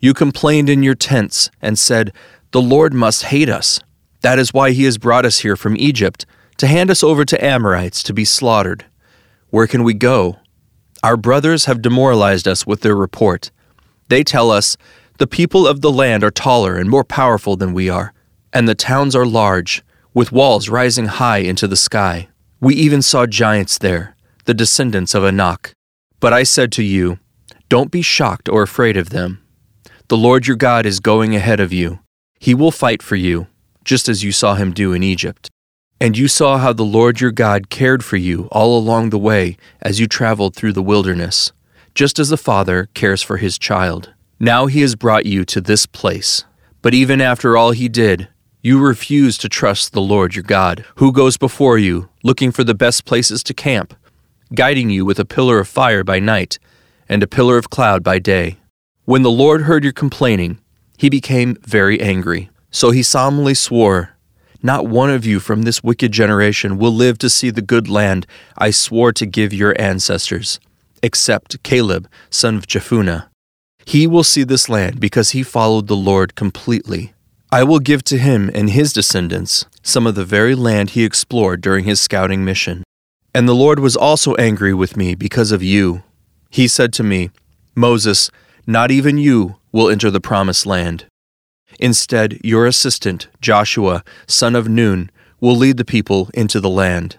You 0.00 0.14
complained 0.14 0.68
in 0.68 0.82
your 0.82 0.96
tents 0.96 1.50
and 1.60 1.78
said, 1.78 2.12
The 2.50 2.62
Lord 2.62 2.92
must 2.92 3.24
hate 3.24 3.48
us 3.48 3.78
that 4.22 4.38
is 4.38 4.54
why 4.54 4.70
he 4.70 4.84
has 4.84 4.98
brought 4.98 5.26
us 5.26 5.40
here 5.40 5.56
from 5.56 5.76
Egypt, 5.76 6.24
to 6.58 6.66
hand 6.66 6.90
us 6.90 7.02
over 7.02 7.24
to 7.24 7.44
Amorites 7.44 8.02
to 8.04 8.14
be 8.14 8.24
slaughtered. 8.24 8.84
Where 9.50 9.66
can 9.66 9.82
we 9.84 9.94
go? 9.94 10.38
Our 11.02 11.16
brothers 11.16 11.64
have 11.64 11.82
demoralized 11.82 12.46
us 12.46 12.66
with 12.66 12.80
their 12.80 12.94
report. 12.94 13.50
They 14.08 14.22
tell 14.22 14.50
us, 14.50 14.76
The 15.18 15.26
people 15.26 15.66
of 15.66 15.80
the 15.80 15.90
land 15.90 16.22
are 16.22 16.30
taller 16.30 16.76
and 16.76 16.88
more 16.88 17.04
powerful 17.04 17.56
than 17.56 17.74
we 17.74 17.88
are, 17.88 18.14
and 18.52 18.68
the 18.68 18.74
towns 18.74 19.16
are 19.16 19.26
large, 19.26 19.82
with 20.14 20.32
walls 20.32 20.68
rising 20.68 21.06
high 21.06 21.38
into 21.38 21.66
the 21.66 21.76
sky. 21.76 22.28
We 22.60 22.74
even 22.76 23.02
saw 23.02 23.26
giants 23.26 23.78
there, 23.78 24.14
the 24.44 24.54
descendants 24.54 25.14
of 25.14 25.24
Anak. 25.24 25.74
But 26.20 26.32
I 26.32 26.44
said 26.44 26.70
to 26.72 26.84
you, 26.84 27.18
Don't 27.68 27.90
be 27.90 28.02
shocked 28.02 28.48
or 28.48 28.62
afraid 28.62 28.96
of 28.96 29.10
them. 29.10 29.42
The 30.06 30.16
Lord 30.16 30.46
your 30.46 30.56
God 30.56 30.86
is 30.86 31.00
going 31.00 31.34
ahead 31.34 31.58
of 31.58 31.72
you. 31.72 31.98
He 32.38 32.54
will 32.54 32.70
fight 32.70 33.02
for 33.02 33.16
you, 33.16 33.48
just 33.84 34.08
as 34.08 34.22
you 34.22 34.32
saw 34.32 34.54
him 34.54 34.72
do 34.72 34.92
in 34.92 35.02
Egypt. 35.02 35.50
And 36.00 36.18
you 36.18 36.28
saw 36.28 36.58
how 36.58 36.72
the 36.72 36.82
Lord 36.82 37.20
your 37.20 37.30
God 37.30 37.70
cared 37.70 38.04
for 38.04 38.16
you 38.16 38.48
all 38.50 38.76
along 38.76 39.10
the 39.10 39.18
way 39.18 39.56
as 39.80 40.00
you 40.00 40.06
traveled 40.06 40.56
through 40.56 40.72
the 40.72 40.82
wilderness, 40.82 41.52
just 41.94 42.18
as 42.18 42.32
a 42.32 42.36
father 42.36 42.88
cares 42.94 43.22
for 43.22 43.36
his 43.36 43.58
child. 43.58 44.12
Now 44.40 44.66
he 44.66 44.80
has 44.80 44.96
brought 44.96 45.26
you 45.26 45.44
to 45.44 45.60
this 45.60 45.86
place. 45.86 46.44
But 46.80 46.94
even 46.94 47.20
after 47.20 47.56
all 47.56 47.70
he 47.70 47.88
did, 47.88 48.28
you 48.60 48.80
refuse 48.80 49.38
to 49.38 49.48
trust 49.48 49.92
the 49.92 50.00
Lord 50.00 50.34
your 50.34 50.42
God, 50.42 50.84
who 50.96 51.12
goes 51.12 51.36
before 51.36 51.78
you, 51.78 52.08
looking 52.22 52.50
for 52.50 52.64
the 52.64 52.74
best 52.74 53.04
places 53.04 53.42
to 53.44 53.54
camp, 53.54 53.94
guiding 54.54 54.90
you 54.90 55.04
with 55.04 55.18
a 55.18 55.24
pillar 55.24 55.58
of 55.58 55.68
fire 55.68 56.04
by 56.04 56.18
night 56.18 56.58
and 57.08 57.22
a 57.22 57.26
pillar 57.26 57.58
of 57.58 57.70
cloud 57.70 58.02
by 58.02 58.18
day. 58.18 58.58
When 59.04 59.22
the 59.22 59.30
Lord 59.30 59.62
heard 59.62 59.84
your 59.84 59.92
complaining, 59.92 60.58
he 60.96 61.08
became 61.08 61.56
very 61.62 62.00
angry. 62.00 62.50
So 62.72 62.90
he 62.90 63.02
solemnly 63.02 63.54
swore, 63.54 64.16
Not 64.62 64.88
one 64.88 65.10
of 65.10 65.26
you 65.26 65.38
from 65.38 65.62
this 65.62 65.84
wicked 65.84 66.10
generation 66.10 66.78
will 66.78 66.90
live 66.90 67.18
to 67.18 67.30
see 67.30 67.50
the 67.50 67.62
good 67.62 67.88
land 67.88 68.26
I 68.56 68.70
swore 68.70 69.12
to 69.12 69.26
give 69.26 69.52
your 69.52 69.80
ancestors, 69.80 70.58
except 71.02 71.62
Caleb, 71.62 72.08
son 72.30 72.56
of 72.56 72.66
Jephunneh. 72.66 73.28
He 73.84 74.06
will 74.06 74.24
see 74.24 74.42
this 74.42 74.68
land 74.68 74.98
because 75.00 75.30
he 75.30 75.42
followed 75.42 75.86
the 75.86 75.96
Lord 75.96 76.34
completely. 76.34 77.12
I 77.50 77.62
will 77.62 77.80
give 77.80 78.02
to 78.04 78.16
him 78.16 78.50
and 78.54 78.70
his 78.70 78.94
descendants 78.94 79.66
some 79.82 80.06
of 80.06 80.14
the 80.14 80.24
very 80.24 80.54
land 80.54 80.90
he 80.90 81.04
explored 81.04 81.60
during 81.60 81.84
his 81.84 82.00
scouting 82.00 82.44
mission. 82.44 82.84
And 83.34 83.46
the 83.46 83.54
Lord 83.54 83.80
was 83.80 83.96
also 83.96 84.34
angry 84.36 84.72
with 84.72 84.96
me 84.96 85.14
because 85.14 85.52
of 85.52 85.62
you. 85.62 86.02
He 86.48 86.66
said 86.68 86.92
to 86.94 87.02
me, 87.02 87.30
Moses, 87.74 88.30
not 88.66 88.90
even 88.90 89.18
you 89.18 89.56
will 89.72 89.90
enter 89.90 90.10
the 90.10 90.20
promised 90.20 90.64
land. 90.64 91.04
Instead, 91.78 92.38
your 92.44 92.66
assistant, 92.66 93.28
Joshua, 93.40 94.04
son 94.26 94.54
of 94.54 94.68
Nun, 94.68 95.10
will 95.40 95.56
lead 95.56 95.76
the 95.76 95.84
people 95.84 96.30
into 96.34 96.60
the 96.60 96.70
land. 96.70 97.18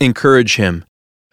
Encourage 0.00 0.56
him, 0.56 0.84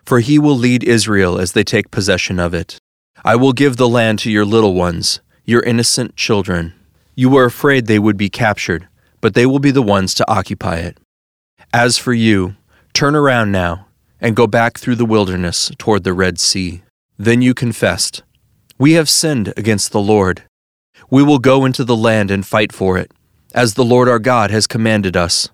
for 0.05 0.19
he 0.19 0.37
will 0.37 0.55
lead 0.55 0.83
Israel 0.83 1.39
as 1.39 1.53
they 1.53 1.63
take 1.63 1.91
possession 1.91 2.39
of 2.39 2.53
it. 2.53 2.77
I 3.23 3.35
will 3.35 3.53
give 3.53 3.77
the 3.77 3.87
land 3.87 4.19
to 4.19 4.31
your 4.31 4.45
little 4.45 4.73
ones, 4.73 5.19
your 5.45 5.61
innocent 5.63 6.15
children. 6.15 6.73
You 7.15 7.29
were 7.29 7.45
afraid 7.45 7.85
they 7.85 7.99
would 7.99 8.17
be 8.17 8.29
captured, 8.29 8.87
but 9.21 9.33
they 9.33 9.45
will 9.45 9.59
be 9.59 9.71
the 9.71 9.81
ones 9.81 10.13
to 10.15 10.31
occupy 10.31 10.77
it. 10.77 10.97
As 11.73 11.97
for 11.97 12.13
you, 12.13 12.55
turn 12.93 13.15
around 13.15 13.51
now 13.51 13.87
and 14.21 14.35
go 14.35 14.47
back 14.47 14.77
through 14.77 14.95
the 14.95 15.05
wilderness 15.05 15.71
toward 15.77 16.03
the 16.03 16.13
Red 16.13 16.39
Sea. 16.39 16.83
Then 17.17 17.41
you 17.41 17.53
confessed, 17.53 18.23
We 18.77 18.93
have 18.93 19.09
sinned 19.09 19.53
against 19.57 19.91
the 19.91 20.01
Lord. 20.01 20.43
We 21.09 21.23
will 21.23 21.39
go 21.39 21.65
into 21.65 21.83
the 21.83 21.95
land 21.95 22.31
and 22.31 22.45
fight 22.45 22.71
for 22.71 22.97
it, 22.97 23.11
as 23.53 23.73
the 23.73 23.83
Lord 23.83 24.07
our 24.07 24.19
God 24.19 24.51
has 24.51 24.67
commanded 24.67 25.15
us. 25.15 25.49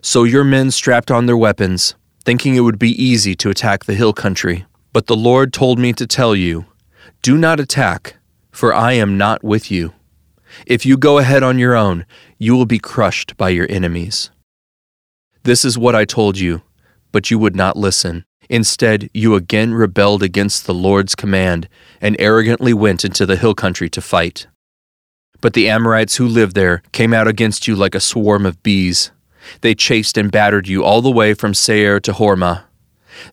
So 0.00 0.24
your 0.24 0.44
men 0.44 0.70
strapped 0.70 1.10
on 1.10 1.26
their 1.26 1.36
weapons, 1.36 1.94
thinking 2.24 2.54
it 2.54 2.60
would 2.60 2.78
be 2.78 3.02
easy 3.02 3.34
to 3.36 3.50
attack 3.50 3.84
the 3.84 3.94
hill 3.94 4.12
country. 4.12 4.66
But 4.92 5.06
the 5.06 5.16
Lord 5.16 5.52
told 5.52 5.78
me 5.78 5.92
to 5.94 6.06
tell 6.06 6.34
you, 6.34 6.66
Do 7.22 7.36
not 7.36 7.60
attack, 7.60 8.16
for 8.50 8.74
I 8.74 8.92
am 8.92 9.16
not 9.16 9.42
with 9.42 9.70
you. 9.70 9.92
If 10.66 10.84
you 10.84 10.96
go 10.96 11.18
ahead 11.18 11.42
on 11.42 11.58
your 11.58 11.74
own, 11.74 12.04
you 12.38 12.54
will 12.54 12.66
be 12.66 12.78
crushed 12.78 13.36
by 13.36 13.48
your 13.48 13.66
enemies. 13.70 14.30
This 15.44 15.64
is 15.64 15.78
what 15.78 15.94
I 15.94 16.04
told 16.04 16.38
you 16.38 16.62
but 17.12 17.30
you 17.30 17.38
would 17.38 17.54
not 17.54 17.76
listen. 17.76 18.24
Instead, 18.48 19.08
you 19.14 19.34
again 19.34 19.72
rebelled 19.72 20.22
against 20.22 20.66
the 20.66 20.74
Lord's 20.74 21.14
command 21.14 21.68
and 22.00 22.16
arrogantly 22.18 22.74
went 22.74 23.04
into 23.04 23.24
the 23.24 23.36
hill 23.36 23.54
country 23.54 23.88
to 23.90 24.00
fight. 24.00 24.46
But 25.42 25.52
the 25.52 25.68
Amorites 25.68 26.16
who 26.16 26.26
lived 26.26 26.54
there 26.54 26.82
came 26.92 27.12
out 27.12 27.28
against 27.28 27.68
you 27.68 27.76
like 27.76 27.94
a 27.94 28.00
swarm 28.00 28.46
of 28.46 28.62
bees. 28.62 29.10
They 29.60 29.74
chased 29.74 30.16
and 30.16 30.32
battered 30.32 30.68
you 30.68 30.82
all 30.82 31.02
the 31.02 31.10
way 31.10 31.34
from 31.34 31.52
Seir 31.52 32.00
to 32.00 32.12
Hormah. 32.12 32.64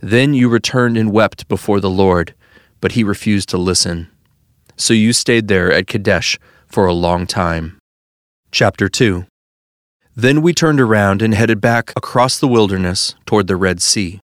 Then 0.01 0.33
you 0.33 0.49
returned 0.49 0.97
and 0.97 1.13
wept 1.13 1.47
before 1.47 1.79
the 1.79 1.89
Lord, 1.89 2.35
but 2.81 2.91
he 2.91 3.03
refused 3.05 3.47
to 3.49 3.57
listen. 3.57 4.09
So 4.75 4.93
you 4.93 5.13
stayed 5.13 5.47
there 5.47 5.71
at 5.71 5.87
Kadesh 5.87 6.37
for 6.67 6.85
a 6.85 6.93
long 6.93 7.25
time. 7.25 7.77
Chapter 8.51 8.89
2 8.89 9.25
then 10.19 10.41
we 10.41 10.51
turned 10.51 10.81
around 10.81 11.21
and 11.21 11.33
headed 11.33 11.61
back 11.61 11.93
across 11.95 12.37
the 12.37 12.47
wilderness 12.47 13.15
toward 13.25 13.47
the 13.47 13.55
Red 13.55 13.81
Sea, 13.81 14.19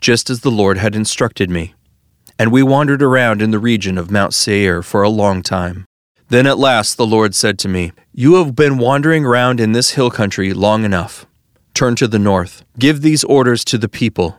just 0.00 0.30
as 0.30 0.40
the 0.40 0.50
Lord 0.50 0.78
had 0.78 0.96
instructed 0.96 1.50
me. 1.50 1.74
And 2.38 2.50
we 2.50 2.62
wandered 2.62 3.02
around 3.02 3.42
in 3.42 3.50
the 3.50 3.58
region 3.58 3.98
of 3.98 4.10
Mount 4.10 4.32
Seir 4.32 4.82
for 4.82 5.02
a 5.02 5.10
long 5.10 5.42
time. 5.42 5.84
Then 6.28 6.46
at 6.46 6.58
last 6.58 6.96
the 6.96 7.06
Lord 7.06 7.34
said 7.34 7.58
to 7.60 7.68
me, 7.68 7.92
You 8.12 8.34
have 8.34 8.56
been 8.56 8.78
wandering 8.78 9.24
around 9.24 9.60
in 9.60 9.72
this 9.72 9.90
hill 9.90 10.10
country 10.10 10.52
long 10.52 10.84
enough. 10.84 11.26
Turn 11.74 11.96
to 11.96 12.08
the 12.08 12.18
north. 12.18 12.64
Give 12.78 13.02
these 13.02 13.24
orders 13.24 13.64
to 13.66 13.78
the 13.78 13.88
people. 13.88 14.38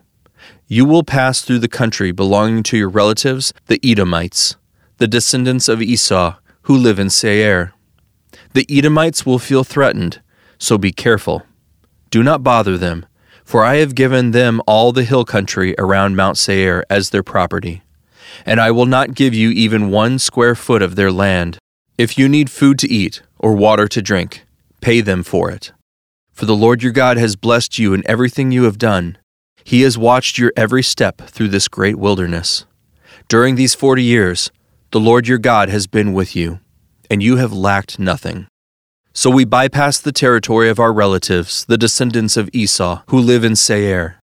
You 0.68 0.86
will 0.86 1.04
pass 1.04 1.42
through 1.42 1.60
the 1.60 1.68
country 1.68 2.12
belonging 2.12 2.64
to 2.64 2.78
your 2.78 2.90
relatives, 2.90 3.54
the 3.68 3.80
Edomites, 3.84 4.56
the 4.98 5.08
descendants 5.08 5.68
of 5.68 5.82
Esau, 5.82 6.36
who 6.64 6.76
live 6.76 6.98
in 6.98 7.10
Seir. 7.10 7.74
The 8.54 8.66
Edomites 8.70 9.26
will 9.26 9.40
feel 9.40 9.64
threatened 9.64 10.22
so 10.58 10.78
be 10.78 10.92
careful. 10.92 11.44
Do 12.10 12.24
not 12.24 12.44
bother 12.44 12.78
them, 12.78 13.06
for 13.44 13.64
I 13.64 13.76
have 13.76 13.96
given 13.96 14.32
them 14.32 14.62
all 14.68 14.92
the 14.92 15.04
hill 15.04 15.26
country 15.26 15.76
around 15.78 16.16
Mount 16.16 16.38
Seir 16.38 16.84
as 16.90 17.10
their 17.10 17.24
property. 17.24 17.84
And 18.46 18.60
I 18.60 18.72
will 18.72 18.86
not 18.86 19.16
give 19.16 19.34
you 19.34 19.50
even 19.52 19.90
one 19.90 20.20
square 20.20 20.56
foot 20.56 20.82
of 20.82 20.96
their 20.96 21.12
land. 21.12 21.58
If 21.98 22.18
you 22.18 22.28
need 22.28 22.50
food 22.50 22.78
to 22.80 22.92
eat 22.92 23.22
or 23.40 23.54
water 23.54 23.88
to 23.88 24.02
drink, 24.02 24.44
pay 24.82 25.00
them 25.00 25.24
for 25.24 25.50
it. 25.50 25.72
For 26.34 26.46
the 26.46 26.56
Lord 26.56 26.84
your 26.84 26.92
God 26.92 27.16
has 27.16 27.38
blessed 27.38 27.80
you 27.80 27.94
in 27.94 28.04
everything 28.06 28.52
you 28.52 28.64
have 28.64 28.78
done. 28.78 29.18
He 29.64 29.82
has 29.84 29.98
watched 29.98 30.38
your 30.38 30.52
every 30.58 30.84
step 30.84 31.22
through 31.22 31.48
this 31.48 31.70
great 31.70 31.96
wilderness. 31.96 32.66
During 33.30 33.56
these 33.56 33.74
forty 33.74 34.04
years, 34.04 34.52
the 34.92 35.00
Lord 35.00 35.30
your 35.30 35.38
God 35.38 35.70
has 35.70 35.88
been 35.88 36.12
with 36.12 36.36
you, 36.36 36.60
and 37.10 37.24
you 37.24 37.38
have 37.38 37.54
lacked 37.54 37.98
nothing. 37.98 38.48
So 39.14 39.30
we 39.30 39.46
bypassed 39.46 40.04
the 40.04 40.12
territory 40.12 40.68
of 40.68 40.80
our 40.80 40.92
relatives, 40.92 41.64
the 41.64 41.78
descendants 41.78 42.36
of 42.36 42.50
Esau, 42.52 43.04
who 43.08 43.18
live 43.18 43.46
in 43.46 43.56
Seir. 43.56 44.20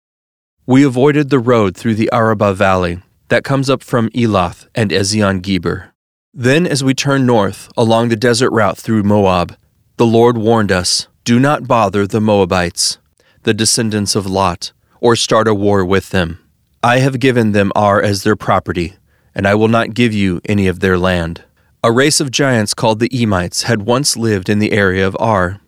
We 0.65 0.85
avoided 0.85 1.29
the 1.29 1.39
road 1.39 1.75
through 1.75 1.95
the 1.95 2.09
Arabah 2.13 2.53
Valley 2.53 3.01
that 3.27 3.43
comes 3.43 3.69
up 3.69 3.83
from 3.83 4.09
Elath 4.11 4.67
and 4.73 4.89
Ezion 4.91 5.41
Geber. 5.41 5.91
Then, 6.39 6.67
as 6.67 6.83
we 6.83 6.93
turned 6.93 7.25
north 7.25 7.67
along 7.75 8.09
the 8.09 8.15
desert 8.15 8.51
route 8.51 8.77
through 8.77 9.01
Moab, 9.01 9.57
the 9.95 10.05
Lord 10.05 10.37
warned 10.37 10.71
us 10.71 11.07
do 11.23 11.39
not 11.39 11.67
bother 11.67 12.05
the 12.05 12.21
Moabites, 12.21 12.99
the 13.41 13.55
descendants 13.55 14.15
of 14.15 14.27
Lot, 14.27 14.71
or 15.01 15.15
start 15.15 15.47
a 15.47 15.55
war 15.55 15.83
with 15.83 16.11
them. 16.11 16.37
I 16.83 16.99
have 16.99 17.19
given 17.19 17.53
them 17.53 17.71
Ar 17.75 17.99
as 17.99 18.21
their 18.21 18.35
property, 18.35 18.97
and 19.33 19.47
I 19.47 19.55
will 19.55 19.67
not 19.67 19.95
give 19.95 20.13
you 20.13 20.39
any 20.45 20.67
of 20.67 20.79
their 20.79 20.95
land. 20.95 21.43
A 21.83 21.91
race 21.91 22.19
of 22.19 22.29
giants 22.29 22.75
called 22.75 22.99
the 22.99 23.09
Emites 23.09 23.63
had 23.63 23.81
once 23.81 24.15
lived 24.15 24.47
in 24.47 24.59
the 24.59 24.73
area 24.73 25.07
of 25.07 25.17
Ar. 25.19 25.59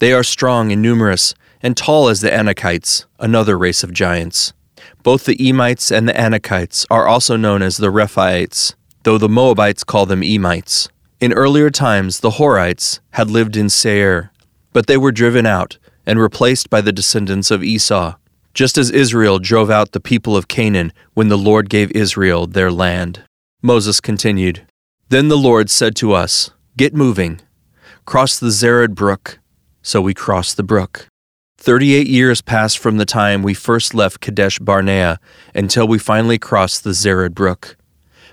They 0.00 0.12
are 0.12 0.22
strong 0.22 0.70
and 0.70 0.82
numerous, 0.82 1.34
and 1.62 1.74
tall 1.74 2.10
as 2.10 2.20
the 2.20 2.30
Anakites, 2.30 3.06
another 3.18 3.56
race 3.56 3.82
of 3.82 3.94
giants. 3.94 4.52
Both 5.02 5.24
the 5.24 5.36
Emites 5.36 5.90
and 5.90 6.06
the 6.06 6.12
Anakites 6.12 6.84
are 6.90 7.06
also 7.06 7.36
known 7.36 7.62
as 7.62 7.78
the 7.78 7.90
Rephaites, 7.90 8.74
though 9.02 9.18
the 9.18 9.28
Moabites 9.28 9.84
call 9.84 10.06
them 10.06 10.22
Emites. 10.22 10.88
In 11.20 11.32
earlier 11.32 11.70
times, 11.70 12.20
the 12.20 12.32
Horites 12.32 13.00
had 13.10 13.30
lived 13.30 13.56
in 13.56 13.68
Seir, 13.68 14.30
but 14.72 14.86
they 14.86 14.96
were 14.96 15.12
driven 15.12 15.46
out 15.46 15.78
and 16.06 16.18
replaced 16.18 16.70
by 16.70 16.80
the 16.80 16.92
descendants 16.92 17.50
of 17.50 17.62
Esau, 17.62 18.16
just 18.54 18.78
as 18.78 18.90
Israel 18.90 19.38
drove 19.38 19.70
out 19.70 19.92
the 19.92 20.00
people 20.00 20.36
of 20.36 20.48
Canaan 20.48 20.92
when 21.14 21.28
the 21.28 21.38
Lord 21.38 21.68
gave 21.68 21.90
Israel 21.92 22.46
their 22.46 22.70
land. 22.70 23.22
Moses 23.62 24.00
continued, 24.00 24.66
then 25.10 25.28
the 25.28 25.36
Lord 25.36 25.68
said 25.68 25.96
to 25.96 26.12
us, 26.12 26.50
Get 26.76 26.94
moving. 26.94 27.40
Cross 28.06 28.38
the 28.38 28.48
Zered 28.48 28.94
brook. 28.94 29.40
So 29.82 30.00
we 30.00 30.14
crossed 30.14 30.56
the 30.56 30.62
brook. 30.62 31.08
Thirty 31.58 31.94
eight 31.94 32.06
years 32.06 32.40
passed 32.40 32.78
from 32.78 32.96
the 32.96 33.04
time 33.04 33.42
we 33.42 33.52
first 33.52 33.92
left 33.92 34.20
Kadesh 34.20 34.58
Barnea 34.58 35.18
until 35.54 35.86
we 35.86 35.98
finally 35.98 36.38
crossed 36.38 36.84
the 36.84 36.90
Zered 36.90 37.34
brook. 37.34 37.76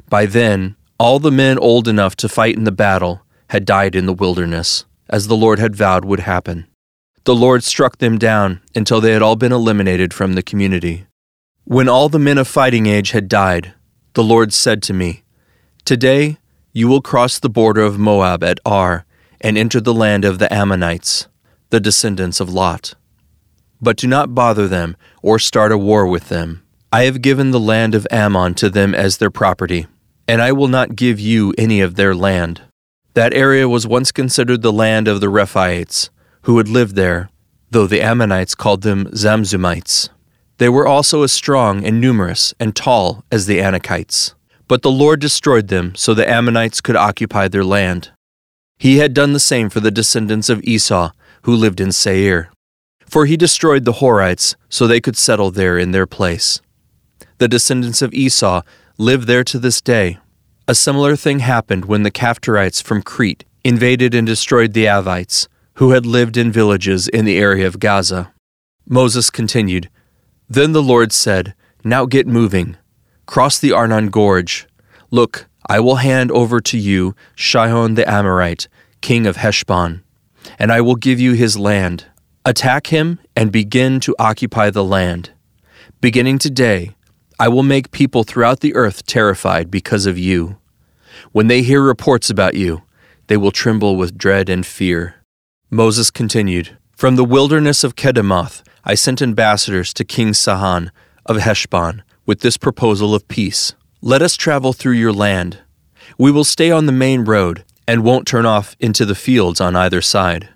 By 0.10 0.26
then, 0.26 0.76
all 1.00 1.20
the 1.20 1.32
men 1.32 1.60
old 1.60 1.88
enough 1.88 2.16
to 2.18 2.30
fight 2.30 2.56
in 2.56 2.64
the 2.64 2.72
battle 2.72 3.22
had 3.50 3.66
died 3.66 3.96
in 3.96 4.06
the 4.06 4.14
wilderness, 4.14 4.86
as 5.10 5.28
the 5.28 5.36
Lord 5.36 5.60
had 5.60 5.76
vowed 5.76 6.06
would 6.06 6.22
happen. 6.22 6.68
The 7.26 7.36
Lord 7.36 7.64
struck 7.64 7.98
them 7.98 8.18
down 8.18 8.62
until 8.74 9.02
they 9.02 9.12
had 9.12 9.22
all 9.22 9.36
been 9.36 9.52
eliminated 9.52 10.14
from 10.14 10.34
the 10.34 10.42
community. 10.42 11.06
When 11.66 11.90
all 11.90 12.08
the 12.08 12.20
men 12.20 12.38
of 12.38 12.48
fighting 12.48 12.86
age 12.86 13.12
had 13.12 13.28
died, 13.28 13.74
the 14.14 14.24
Lord 14.24 14.54
said 14.54 14.82
to 14.84 14.94
me, 14.94 15.24
Today 15.84 16.38
you 16.72 16.88
will 16.88 17.02
cross 17.02 17.38
the 17.38 17.50
border 17.50 17.82
of 17.82 18.00
Moab 18.00 18.44
at 18.44 18.60
Ar 18.66 19.06
and 19.42 19.58
enter 19.58 19.82
the 19.82 19.94
land 19.94 20.24
of 20.24 20.40
the 20.40 20.52
Ammonites, 20.54 21.28
the 21.70 21.82
descendants 21.82 22.40
of 22.40 22.50
Lot. 22.50 22.94
But 23.82 23.98
do 23.98 24.08
not 24.08 24.34
bother 24.34 24.68
them 24.68 24.96
or 25.22 25.38
start 25.38 25.72
a 25.72 25.78
war 25.78 26.08
with 26.08 26.30
them. 26.30 26.64
I 26.92 27.04
have 27.04 27.22
given 27.22 27.52
the 27.52 27.60
land 27.60 27.94
of 27.94 28.08
Ammon 28.10 28.54
to 28.56 28.70
them 28.70 28.96
as 28.96 29.18
their 29.18 29.30
property. 29.30 29.88
And 30.28 30.42
I 30.42 30.52
will 30.52 30.68
not 30.68 30.96
give 30.96 31.20
you 31.20 31.54
any 31.58 31.82
of 31.82 31.96
their 31.96 32.14
land. 32.14 32.62
That 33.14 33.34
area 33.34 33.68
was 33.68 33.88
once 33.88 34.12
considered 34.12 34.62
the 34.62 34.74
land 34.74 35.08
of 35.08 35.22
the 35.22 35.28
Rephaites, 35.28 36.10
who 36.44 36.58
had 36.58 36.68
lived 36.68 36.96
there, 36.96 37.30
though 37.72 37.88
the 37.88 38.02
Ammonites 38.02 38.56
called 38.56 38.84
them 38.84 39.06
Zamzummites. 39.06 40.10
They 40.58 40.70
were 40.70 40.88
also 40.88 41.24
as 41.24 41.32
strong 41.32 41.86
and 41.86 42.02
numerous 42.02 42.54
and 42.60 42.76
tall 42.76 43.24
as 43.32 43.46
the 43.46 43.60
Anakites. 43.60 44.34
But 44.68 44.82
the 44.82 44.92
Lord 44.92 45.20
destroyed 45.20 45.70
them 45.70 45.96
so 45.96 46.14
the 46.14 46.30
Ammonites 46.30 46.82
could 46.82 46.96
occupy 46.96 47.48
their 47.48 47.64
land. 47.64 48.12
He 48.78 48.98
had 48.98 49.14
done 49.14 49.34
the 49.34 49.40
same 49.40 49.70
for 49.70 49.80
the 49.80 49.92
descendants 49.92 50.50
of 50.50 50.64
Esau, 50.64 51.12
who 51.44 51.56
lived 51.56 51.80
in 51.80 51.92
Seir. 51.92 52.52
For 53.06 53.26
he 53.26 53.38
destroyed 53.38 53.86
the 53.86 53.94
Horites 53.94 54.56
so 54.70 54.86
they 54.86 55.00
could 55.00 55.16
settle 55.16 55.52
there 55.52 55.78
in 55.78 55.92
their 55.92 56.06
place. 56.06 56.62
The 57.38 57.48
descendants 57.48 58.02
of 58.02 58.14
Esau 58.14 58.62
live 59.00 59.28
there 59.28 59.44
to 59.44 59.60
this 59.60 59.80
day. 59.80 60.18
A 60.68 60.74
similar 60.74 61.16
thing 61.16 61.40
happened 61.40 61.86
when 61.86 62.02
the 62.02 62.10
Caphtorites 62.10 62.82
from 62.82 63.04
Crete 63.04 63.46
invaded 63.64 64.16
and 64.16 64.26
destroyed 64.26 64.74
the 64.74 64.86
Avites, 64.86 65.48
who 65.76 65.92
had 65.92 66.06
lived 66.06 66.36
in 66.36 66.52
villages 66.52 67.08
in 67.08 67.24
the 67.24 67.38
area 67.38 67.68
of 67.68 67.80
Gaza. 67.80 68.34
Moses 68.88 69.30
continued, 69.30 69.90
Then 70.50 70.72
the 70.72 70.82
Lord 70.82 71.12
said, 71.12 71.54
Now 71.84 72.08
get 72.08 72.26
moving. 72.26 72.76
Cross 73.28 73.60
the 73.60 73.72
Arnon 73.72 74.10
Gorge. 74.10 74.66
Look, 75.12 75.48
I 75.70 75.80
will 75.80 75.98
hand 75.98 76.32
over 76.32 76.60
to 76.62 76.78
you 76.78 77.16
Sihon 77.36 77.94
the 77.94 78.10
Amorite, 78.10 78.68
king 79.02 79.28
of 79.28 79.36
Heshbon, 79.36 80.02
and 80.58 80.72
I 80.72 80.82
will 80.82 80.96
give 80.96 81.20
you 81.20 81.34
his 81.34 81.60
land. 81.60 82.06
Attack 82.46 82.88
him 82.88 83.20
and 83.36 83.52
begin 83.52 84.00
to 84.00 84.16
occupy 84.18 84.72
the 84.72 84.84
land. 84.84 85.32
Beginning 86.02 86.40
today, 86.40 86.96
I 87.40 87.50
will 87.50 87.64
make 87.64 87.92
people 87.92 88.24
throughout 88.24 88.62
the 88.62 88.74
earth 88.74 89.06
terrified 89.06 89.70
because 89.70 90.08
of 90.08 90.18
you. 90.18 90.58
When 91.32 91.48
they 91.48 91.62
hear 91.62 91.82
reports 91.84 92.32
about 92.32 92.56
you, 92.56 92.82
they 93.28 93.38
will 93.38 93.52
tremble 93.52 93.96
with 93.96 94.18
dread 94.18 94.50
and 94.50 94.66
fear. 94.66 95.16
Moses 95.70 96.10
continued 96.10 96.78
From 96.96 97.16
the 97.16 97.24
wilderness 97.26 97.84
of 97.84 97.96
Kedemoth, 97.96 98.64
I 98.84 98.96
sent 98.96 99.22
ambassadors 99.22 99.94
to 99.94 100.04
King 100.04 100.34
Sihon 100.34 100.92
of 101.28 101.38
Heshbon 101.38 102.02
with 102.26 102.40
this 102.40 102.58
proposal 102.58 103.14
of 103.14 103.28
peace. 103.28 103.76
Let 104.02 104.24
us 104.24 104.36
travel 104.36 104.74
through 104.74 104.94
your 104.94 105.14
land. 105.14 105.60
We 106.18 106.32
will 106.32 106.44
stay 106.44 106.72
on 106.72 106.88
the 106.88 106.92
main 106.92 107.24
road 107.24 107.64
and 107.88 108.04
won't 108.04 108.26
turn 108.28 108.48
off 108.48 108.76
into 108.80 109.06
the 109.06 109.16
fields 109.16 109.62
on 109.62 109.76
either 109.76 110.02
side. 110.02 110.50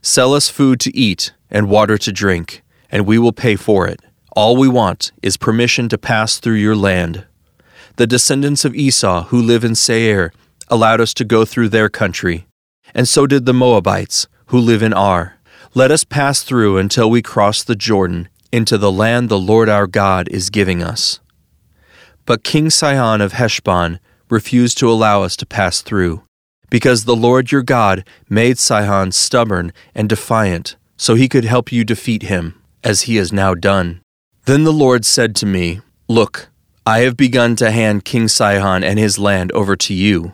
Sell 0.00 0.32
us 0.32 0.48
food 0.48 0.78
to 0.80 0.96
eat 0.96 1.32
and 1.50 1.68
water 1.68 1.98
to 1.98 2.12
drink, 2.12 2.62
and 2.90 3.04
we 3.04 3.18
will 3.18 3.32
pay 3.32 3.56
for 3.56 3.88
it. 3.88 4.00
All 4.36 4.56
we 4.56 4.66
want 4.66 5.12
is 5.22 5.36
permission 5.36 5.88
to 5.88 5.96
pass 5.96 6.38
through 6.38 6.56
your 6.56 6.74
land. 6.74 7.24
The 7.96 8.06
descendants 8.06 8.64
of 8.64 8.74
Esau 8.74 9.26
who 9.26 9.40
live 9.40 9.62
in 9.62 9.76
Seir 9.76 10.32
allowed 10.66 11.00
us 11.00 11.14
to 11.14 11.24
go 11.24 11.44
through 11.44 11.68
their 11.68 11.88
country, 11.88 12.48
and 12.96 13.06
so 13.06 13.28
did 13.28 13.46
the 13.46 13.54
Moabites 13.54 14.26
who 14.46 14.58
live 14.58 14.82
in 14.82 14.92
Ar. 14.92 15.38
Let 15.72 15.92
us 15.92 16.02
pass 16.02 16.42
through 16.42 16.78
until 16.78 17.08
we 17.08 17.22
cross 17.22 17.62
the 17.62 17.76
Jordan 17.76 18.28
into 18.50 18.76
the 18.76 18.90
land 18.90 19.28
the 19.28 19.38
Lord 19.38 19.68
our 19.68 19.86
God 19.86 20.28
is 20.30 20.50
giving 20.50 20.82
us. 20.82 21.20
But 22.26 22.42
King 22.42 22.70
Sihon 22.70 23.20
of 23.20 23.34
Heshbon 23.34 24.00
refused 24.28 24.78
to 24.78 24.90
allow 24.90 25.22
us 25.22 25.36
to 25.36 25.46
pass 25.46 25.80
through, 25.80 26.22
because 26.70 27.04
the 27.04 27.14
Lord 27.14 27.52
your 27.52 27.62
God 27.62 28.04
made 28.28 28.58
Sihon 28.58 29.12
stubborn 29.12 29.72
and 29.94 30.08
defiant, 30.08 30.74
so 30.96 31.14
he 31.14 31.28
could 31.28 31.44
help 31.44 31.70
you 31.70 31.84
defeat 31.84 32.24
him, 32.24 32.60
as 32.82 33.02
he 33.02 33.14
has 33.16 33.32
now 33.32 33.54
done. 33.54 34.00
Then 34.46 34.64
the 34.64 34.74
Lord 34.74 35.06
said 35.06 35.34
to 35.36 35.46
me, 35.46 35.80
Look, 36.06 36.50
I 36.84 36.98
have 36.98 37.16
begun 37.16 37.56
to 37.56 37.70
hand 37.70 38.04
King 38.04 38.28
Sihon 38.28 38.84
and 38.84 38.98
his 38.98 39.18
land 39.18 39.50
over 39.52 39.74
to 39.76 39.94
you. 39.94 40.32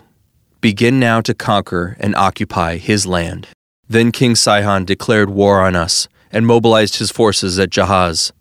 Begin 0.61 0.99
now 0.99 1.21
to 1.21 1.33
conquer 1.33 1.97
and 2.01 2.17
occupy 2.17 2.79
his 2.79 3.07
land. 3.07 3.47
Then 3.89 4.11
King 4.11 4.35
Sihon 4.35 4.85
declared 4.85 5.31
war 5.31 5.61
on 5.61 5.77
us 5.77 6.09
and 6.33 6.45
mobilized 6.45 6.97
his 6.97 7.13
forces 7.13 7.57
at 7.61 7.71
Jahaz. 7.71 8.33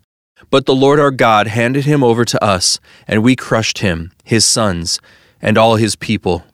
But 0.49 0.65
the 0.65 0.73
Lord 0.73 0.99
our 0.99 1.11
God 1.11 1.45
handed 1.45 1.85
him 1.85 2.03
over 2.03 2.25
to 2.25 2.43
us, 2.43 2.79
and 3.07 3.21
we 3.21 3.35
crushed 3.35 3.77
him, 3.77 4.11
his 4.23 4.45
sons, 4.45 4.99
and 5.39 5.55
all 5.55 5.75
his 5.75 5.95
people. 5.95 6.45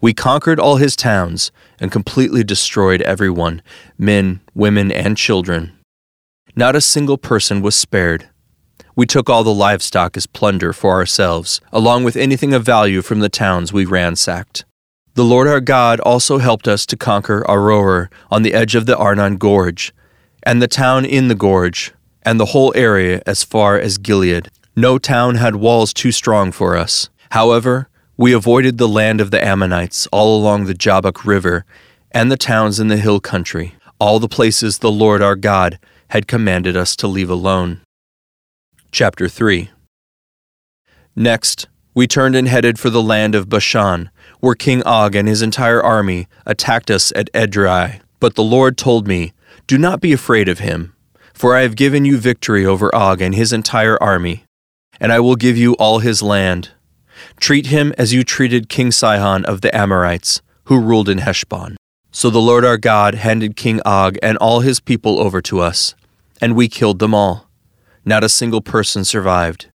We 0.00 0.14
conquered 0.14 0.58
all 0.58 0.76
his 0.76 0.96
towns 0.96 1.52
and 1.78 1.92
completely 1.92 2.44
destroyed 2.44 3.02
everyone 3.02 3.60
men, 3.98 4.40
women, 4.54 4.90
and 4.90 5.18
children. 5.18 5.72
Not 6.56 6.74
a 6.74 6.80
single 6.80 7.18
person 7.18 7.60
was 7.60 7.76
spared. 7.76 8.30
We 8.98 9.06
took 9.06 9.30
all 9.30 9.44
the 9.44 9.54
livestock 9.54 10.16
as 10.16 10.26
plunder 10.26 10.72
for 10.72 10.94
ourselves, 10.94 11.60
along 11.72 12.02
with 12.02 12.16
anything 12.16 12.52
of 12.52 12.64
value 12.64 13.00
from 13.00 13.20
the 13.20 13.28
towns 13.28 13.72
we 13.72 13.84
ransacked. 13.84 14.64
The 15.14 15.22
Lord 15.22 15.46
our 15.46 15.60
God 15.60 16.00
also 16.00 16.38
helped 16.38 16.66
us 16.66 16.84
to 16.86 16.96
conquer 16.96 17.44
Aroer 17.48 18.08
on 18.28 18.42
the 18.42 18.52
edge 18.54 18.74
of 18.74 18.86
the 18.86 18.96
Arnon 18.96 19.36
Gorge, 19.36 19.94
and 20.42 20.60
the 20.60 20.66
town 20.66 21.04
in 21.04 21.28
the 21.28 21.36
gorge, 21.36 21.92
and 22.22 22.40
the 22.40 22.46
whole 22.46 22.72
area 22.74 23.22
as 23.24 23.44
far 23.44 23.78
as 23.78 23.98
Gilead. 23.98 24.50
No 24.74 24.98
town 24.98 25.36
had 25.36 25.54
walls 25.54 25.94
too 25.94 26.10
strong 26.10 26.50
for 26.50 26.76
us. 26.76 27.08
However, 27.30 27.88
we 28.16 28.32
avoided 28.32 28.78
the 28.78 28.88
land 28.88 29.20
of 29.20 29.30
the 29.30 29.40
Ammonites 29.40 30.08
all 30.10 30.36
along 30.36 30.64
the 30.64 30.74
Jabbok 30.74 31.24
River 31.24 31.64
and 32.10 32.32
the 32.32 32.36
towns 32.36 32.80
in 32.80 32.88
the 32.88 32.96
hill 32.96 33.20
country, 33.20 33.76
all 34.00 34.18
the 34.18 34.26
places 34.26 34.78
the 34.78 34.90
Lord 34.90 35.22
our 35.22 35.36
God 35.36 35.78
had 36.08 36.26
commanded 36.26 36.76
us 36.76 36.96
to 36.96 37.06
leave 37.06 37.30
alone. 37.30 37.80
Chapter 38.90 39.28
3 39.28 39.70
Next, 41.14 41.68
we 41.94 42.06
turned 42.06 42.34
and 42.34 42.48
headed 42.48 42.78
for 42.78 42.88
the 42.88 43.02
land 43.02 43.34
of 43.34 43.48
Bashan, 43.48 44.10
where 44.40 44.54
King 44.54 44.82
Og 44.84 45.14
and 45.14 45.28
his 45.28 45.42
entire 45.42 45.82
army 45.82 46.26
attacked 46.46 46.90
us 46.90 47.12
at 47.14 47.30
Edrei. 47.34 48.00
But 48.18 48.34
the 48.34 48.42
Lord 48.42 48.78
told 48.78 49.06
me, 49.06 49.34
Do 49.66 49.76
not 49.76 50.00
be 50.00 50.12
afraid 50.12 50.48
of 50.48 50.60
him, 50.60 50.94
for 51.34 51.54
I 51.54 51.60
have 51.60 51.76
given 51.76 52.06
you 52.06 52.16
victory 52.16 52.64
over 52.64 52.92
Og 52.94 53.20
and 53.20 53.34
his 53.34 53.52
entire 53.52 54.02
army, 54.02 54.44
and 54.98 55.12
I 55.12 55.20
will 55.20 55.36
give 55.36 55.58
you 55.58 55.74
all 55.74 55.98
his 55.98 56.22
land. 56.22 56.70
Treat 57.38 57.66
him 57.66 57.92
as 57.98 58.14
you 58.14 58.24
treated 58.24 58.70
King 58.70 58.90
Sihon 58.90 59.44
of 59.44 59.60
the 59.60 59.74
Amorites, 59.76 60.40
who 60.64 60.80
ruled 60.80 61.10
in 61.10 61.18
Heshbon. 61.18 61.76
So 62.10 62.30
the 62.30 62.40
Lord 62.40 62.64
our 62.64 62.78
God 62.78 63.16
handed 63.16 63.54
King 63.54 63.82
Og 63.84 64.16
and 64.22 64.38
all 64.38 64.60
his 64.60 64.80
people 64.80 65.20
over 65.20 65.42
to 65.42 65.60
us, 65.60 65.94
and 66.40 66.56
we 66.56 66.68
killed 66.68 67.00
them 67.00 67.14
all. 67.14 67.47
Not 68.04 68.24
a 68.24 68.28
single 68.28 68.60
person 68.60 69.04
survived. 69.04 69.66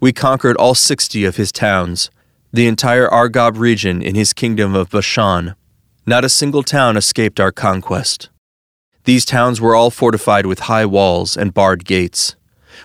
We 0.00 0.12
conquered 0.12 0.56
all 0.56 0.74
sixty 0.74 1.24
of 1.24 1.36
his 1.36 1.52
towns, 1.52 2.10
the 2.52 2.66
entire 2.66 3.08
Argob 3.08 3.58
region 3.58 4.00
in 4.02 4.14
his 4.14 4.32
kingdom 4.32 4.74
of 4.74 4.90
Bashan. 4.90 5.54
Not 6.06 6.24
a 6.24 6.28
single 6.28 6.62
town 6.62 6.96
escaped 6.96 7.40
our 7.40 7.50
conquest. 7.50 8.28
These 9.04 9.24
towns 9.24 9.60
were 9.60 9.74
all 9.74 9.90
fortified 9.90 10.46
with 10.46 10.60
high 10.60 10.86
walls 10.86 11.36
and 11.36 11.54
barred 11.54 11.84
gates. 11.84 12.36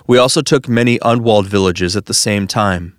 We 0.07 0.17
also 0.17 0.41
took 0.41 0.67
many 0.67 0.99
unwalled 1.01 1.47
villages 1.47 1.95
at 1.95 2.05
the 2.05 2.13
same 2.13 2.47
time. 2.47 2.97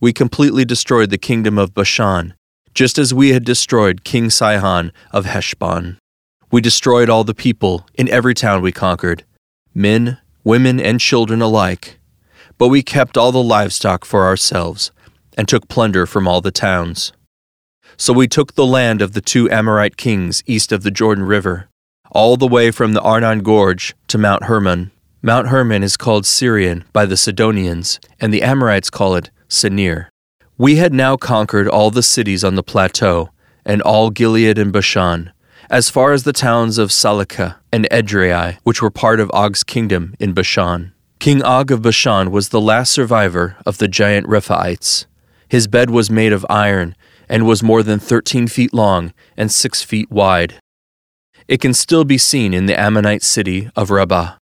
We 0.00 0.12
completely 0.12 0.64
destroyed 0.64 1.10
the 1.10 1.18
kingdom 1.18 1.58
of 1.58 1.74
Bashan, 1.74 2.34
just 2.74 2.98
as 2.98 3.14
we 3.14 3.30
had 3.30 3.44
destroyed 3.44 4.04
King 4.04 4.30
Sihon 4.30 4.92
of 5.12 5.24
Heshbon. 5.24 5.98
We 6.50 6.60
destroyed 6.60 7.08
all 7.08 7.24
the 7.24 7.34
people 7.34 7.86
in 7.94 8.08
every 8.08 8.34
town 8.34 8.62
we 8.62 8.72
conquered, 8.72 9.24
men, 9.74 10.18
women, 10.44 10.78
and 10.78 11.00
children 11.00 11.42
alike. 11.42 11.98
But 12.58 12.68
we 12.68 12.82
kept 12.82 13.16
all 13.16 13.32
the 13.32 13.42
livestock 13.42 14.04
for 14.04 14.24
ourselves 14.24 14.92
and 15.36 15.48
took 15.48 15.68
plunder 15.68 16.06
from 16.06 16.28
all 16.28 16.40
the 16.40 16.52
towns. 16.52 17.12
So 17.96 18.12
we 18.12 18.28
took 18.28 18.54
the 18.54 18.66
land 18.66 19.02
of 19.02 19.12
the 19.12 19.20
two 19.20 19.50
Amorite 19.50 19.96
kings 19.96 20.42
east 20.46 20.70
of 20.72 20.82
the 20.82 20.90
Jordan 20.90 21.24
River, 21.24 21.68
all 22.10 22.36
the 22.36 22.46
way 22.46 22.70
from 22.70 22.92
the 22.92 23.00
Arnon 23.00 23.40
Gorge 23.42 23.94
to 24.08 24.18
Mount 24.18 24.44
Hermon. 24.44 24.90
Mount 25.22 25.48
Hermon 25.48 25.82
is 25.82 25.96
called 25.96 26.24
Sirion 26.24 26.84
by 26.92 27.06
the 27.06 27.16
Sidonians, 27.16 27.98
and 28.20 28.32
the 28.32 28.42
Amorites 28.42 28.90
call 28.90 29.14
it 29.14 29.30
Senir. 29.48 30.08
We 30.58 30.76
had 30.76 30.92
now 30.92 31.16
conquered 31.16 31.66
all 31.66 31.90
the 31.90 32.02
cities 32.02 32.44
on 32.44 32.54
the 32.54 32.62
plateau, 32.62 33.30
and 33.64 33.80
all 33.82 34.10
Gilead 34.10 34.58
and 34.58 34.72
Bashan, 34.72 35.32
as 35.70 35.90
far 35.90 36.12
as 36.12 36.22
the 36.22 36.32
towns 36.32 36.78
of 36.78 36.90
Salecah 36.90 37.56
and 37.72 37.88
Edrei, 37.90 38.58
which 38.62 38.82
were 38.82 38.90
part 38.90 39.20
of 39.20 39.30
Og's 39.32 39.64
kingdom 39.64 40.14
in 40.18 40.32
Bashan. 40.32 40.92
King 41.18 41.42
Og 41.42 41.70
of 41.70 41.82
Bashan 41.82 42.30
was 42.30 42.50
the 42.50 42.60
last 42.60 42.92
survivor 42.92 43.56
of 43.64 43.78
the 43.78 43.88
giant 43.88 44.26
Rephaites. 44.26 45.06
His 45.48 45.66
bed 45.66 45.90
was 45.90 46.10
made 46.10 46.32
of 46.32 46.44
iron 46.50 46.94
and 47.28 47.46
was 47.46 47.62
more 47.62 47.82
than 47.82 47.98
thirteen 47.98 48.46
feet 48.46 48.74
long 48.74 49.12
and 49.36 49.50
six 49.50 49.82
feet 49.82 50.10
wide. 50.10 50.54
It 51.48 51.60
can 51.60 51.74
still 51.74 52.04
be 52.04 52.18
seen 52.18 52.52
in 52.52 52.66
the 52.66 52.78
Ammonite 52.78 53.22
city 53.22 53.70
of 53.76 53.90
Rabbah. 53.90 54.36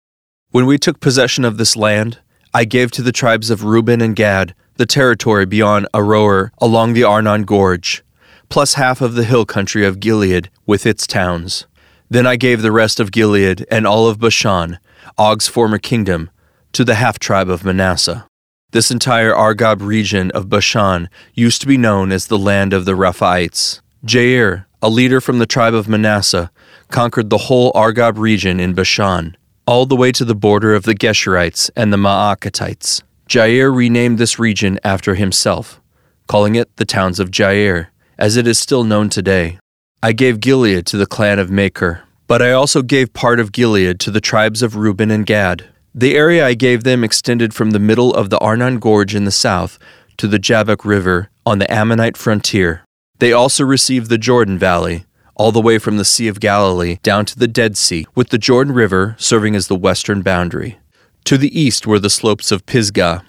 When 0.51 0.65
we 0.65 0.77
took 0.77 0.99
possession 0.99 1.45
of 1.45 1.57
this 1.57 1.75
land, 1.75 2.19
I 2.53 2.65
gave 2.65 2.91
to 2.91 3.01
the 3.01 3.11
tribes 3.11 3.49
of 3.49 3.63
Reuben 3.63 4.01
and 4.01 4.15
Gad 4.15 4.53
the 4.75 4.85
territory 4.85 5.45
beyond 5.45 5.87
Aroer 5.93 6.49
along 6.59 6.93
the 6.93 7.03
Arnon 7.03 7.43
Gorge, 7.43 8.03
plus 8.49 8.75
half 8.75 9.01
of 9.01 9.15
the 9.15 9.23
hill 9.23 9.45
country 9.45 9.85
of 9.85 9.99
Gilead 9.99 10.49
with 10.65 10.85
its 10.85 11.07
towns. 11.07 11.65
Then 12.09 12.27
I 12.27 12.35
gave 12.35 12.61
the 12.61 12.71
rest 12.71 12.99
of 12.99 13.11
Gilead 13.11 13.65
and 13.71 13.87
all 13.87 14.07
of 14.07 14.19
Bashan, 14.19 14.79
Og's 15.17 15.47
former 15.47 15.79
kingdom, 15.79 16.29
to 16.73 16.83
the 16.83 16.95
half 16.95 17.19
tribe 17.19 17.49
of 17.49 17.65
Manasseh. 17.65 18.27
This 18.71 18.89
entire 18.89 19.33
Argob 19.33 19.81
region 19.81 20.31
of 20.31 20.49
Bashan 20.49 21.09
used 21.33 21.61
to 21.61 21.67
be 21.67 21.77
known 21.77 22.11
as 22.11 22.27
the 22.27 22.37
land 22.37 22.73
of 22.73 22.85
the 22.85 22.93
Rephaites. 22.93 23.81
Jair, 24.05 24.65
a 24.81 24.89
leader 24.89 25.21
from 25.21 25.39
the 25.39 25.45
tribe 25.45 25.73
of 25.73 25.87
Manasseh, 25.87 26.51
conquered 26.89 27.29
the 27.29 27.37
whole 27.37 27.71
Argob 27.73 28.17
region 28.17 28.59
in 28.59 28.73
Bashan, 28.73 29.37
all 29.65 29.85
the 29.85 29.95
way 29.95 30.11
to 30.11 30.25
the 30.25 30.35
border 30.35 30.73
of 30.73 30.83
the 30.83 30.95
Geshurites 30.95 31.69
and 31.75 31.93
the 31.93 31.97
Maacathites. 31.97 33.01
Jair 33.29 33.73
renamed 33.73 34.17
this 34.17 34.37
region 34.37 34.79
after 34.83 35.15
himself, 35.15 35.79
calling 36.27 36.55
it 36.55 36.75
the 36.75 36.85
towns 36.85 37.19
of 37.19 37.31
Jair, 37.31 37.87
as 38.17 38.37
it 38.37 38.47
is 38.47 38.59
still 38.59 38.83
known 38.83 39.09
today. 39.09 39.57
I 40.01 40.11
gave 40.11 40.39
Gilead 40.39 40.85
to 40.87 40.97
the 40.97 41.05
clan 41.05 41.39
of 41.39 41.49
Machir, 41.49 42.03
but 42.27 42.41
I 42.41 42.51
also 42.51 42.81
gave 42.81 43.13
part 43.13 43.39
of 43.39 43.51
Gilead 43.51 43.99
to 44.01 44.11
the 44.11 44.21
tribes 44.21 44.61
of 44.61 44.75
Reuben 44.75 45.11
and 45.11 45.25
Gad. 45.25 45.65
The 45.95 46.15
area 46.15 46.45
I 46.45 46.55
gave 46.55 46.83
them 46.83 47.03
extended 47.03 47.53
from 47.53 47.71
the 47.71 47.79
middle 47.79 48.13
of 48.13 48.29
the 48.29 48.39
Arnon 48.39 48.79
Gorge 48.79 49.13
in 49.13 49.25
the 49.25 49.31
south 49.31 49.77
to 50.17 50.27
the 50.27 50.39
Jabbok 50.39 50.83
River 50.83 51.29
on 51.45 51.59
the 51.59 51.71
Ammonite 51.71 52.17
frontier. 52.17 52.83
They 53.19 53.31
also 53.31 53.63
received 53.63 54.09
the 54.09 54.17
Jordan 54.17 54.57
Valley, 54.57 55.05
all 55.35 55.51
the 55.51 55.61
way 55.61 55.77
from 55.77 55.97
the 55.97 56.05
Sea 56.05 56.27
of 56.27 56.39
Galilee 56.39 56.97
down 57.03 57.25
to 57.25 57.37
the 57.37 57.47
Dead 57.47 57.77
Sea, 57.77 58.05
with 58.15 58.29
the 58.29 58.37
Jordan 58.37 58.73
River 58.73 59.15
serving 59.17 59.55
as 59.55 59.67
the 59.67 59.75
western 59.75 60.21
boundary. 60.21 60.79
To 61.25 61.37
the 61.37 61.57
east 61.57 61.87
were 61.87 61.99
the 61.99 62.09
slopes 62.09 62.51
of 62.51 62.65
Pisgah. 62.65 63.23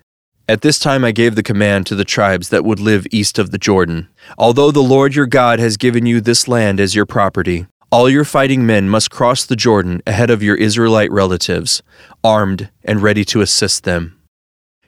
At 0.47 0.61
this 0.61 0.79
time 0.79 1.07
I 1.07 1.13
gave 1.13 1.37
the 1.37 1.43
command 1.43 1.87
to 1.87 1.95
the 1.95 2.05
tribes 2.05 2.51
that 2.51 2.67
would 2.67 2.79
live 2.79 3.07
east 3.11 3.39
of 3.39 3.51
the 3.51 3.57
Jordan. 3.57 4.09
Although 4.37 4.71
the 4.71 4.83
Lord 4.83 5.15
your 5.15 5.25
God 5.25 5.59
has 5.59 5.79
given 5.79 6.05
you 6.05 6.21
this 6.21 6.47
land 6.47 6.81
as 6.81 6.95
your 6.95 7.07
property, 7.07 7.67
all 7.91 8.11
your 8.11 8.27
fighting 8.27 8.67
men 8.67 8.91
must 8.91 9.11
cross 9.11 9.47
the 9.47 9.57
Jordan 9.57 10.03
ahead 10.07 10.29
of 10.29 10.43
your 10.43 10.57
Israelite 10.57 11.11
relatives, 11.11 11.83
armed 12.23 12.69
and 12.85 13.01
ready 13.01 13.25
to 13.25 13.41
assist 13.41 13.85
them. 13.85 14.21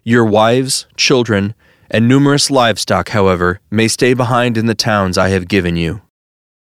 Your 0.05 0.27
wives, 0.27 0.87
children, 0.95 1.55
and 1.90 2.07
numerous 2.07 2.51
livestock, 2.51 3.09
however, 3.11 3.61
may 3.71 3.88
stay 3.88 4.12
behind 4.12 4.59
in 4.59 4.66
the 4.66 4.75
towns 4.75 5.16
I 5.16 5.31
have 5.31 5.49
given 5.49 5.75
you. 5.77 6.03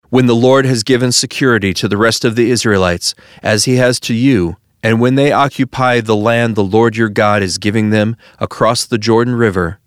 When 0.09 0.27
the 0.27 0.35
Lord 0.35 0.65
has 0.65 0.83
given 0.83 1.11
security 1.11 1.73
to 1.73 1.87
the 1.87 1.97
rest 1.97 2.23
of 2.23 2.35
the 2.35 2.51
Israelites, 2.51 3.15
as 3.41 3.65
he 3.65 3.77
has 3.77 3.99
to 4.01 4.13
you, 4.13 4.57
and 4.83 4.99
when 4.99 5.15
they 5.15 5.31
occupy 5.31 6.01
the 6.01 6.15
land 6.15 6.55
the 6.55 6.63
Lord 6.63 6.97
your 6.97 7.07
God 7.07 7.41
is 7.41 7.57
giving 7.57 7.89
them 7.89 8.17
across 8.37 8.85
the 8.85 8.97
Jordan 8.97 9.35
River, 9.35 9.79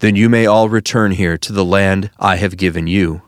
then 0.00 0.16
you 0.16 0.28
may 0.28 0.44
all 0.44 0.68
return 0.68 1.12
here 1.12 1.38
to 1.38 1.52
the 1.52 1.64
land 1.64 2.10
I 2.18 2.36
have 2.36 2.56
given 2.56 2.88
you. 2.88 3.22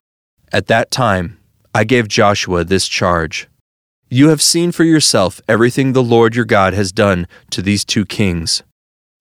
At 0.53 0.67
that 0.67 0.91
time, 0.91 1.39
I 1.73 1.85
gave 1.85 2.09
Joshua 2.09 2.65
this 2.65 2.89
charge 2.89 3.49
You 4.11 4.29
have 4.29 4.43
seen 4.43 4.73
for 4.73 4.85
yourself 4.85 5.41
everything 5.49 5.93
the 5.93 6.03
Lord 6.03 6.35
your 6.35 6.45
God 6.45 6.75
has 6.75 6.91
done 6.91 7.29
to 7.51 7.63
these 7.63 7.85
two 7.85 8.05
kings. 8.05 8.65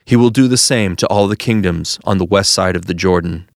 He 0.04 0.16
will 0.16 0.32
do 0.32 0.48
the 0.48 0.58
same 0.58 0.96
to 0.98 1.08
all 1.08 1.28
the 1.28 1.38
kingdoms 1.38 2.00
on 2.04 2.18
the 2.18 2.26
west 2.26 2.52
side 2.52 2.76
of 2.76 2.86
the 2.86 2.96
Jordan. 2.96 3.48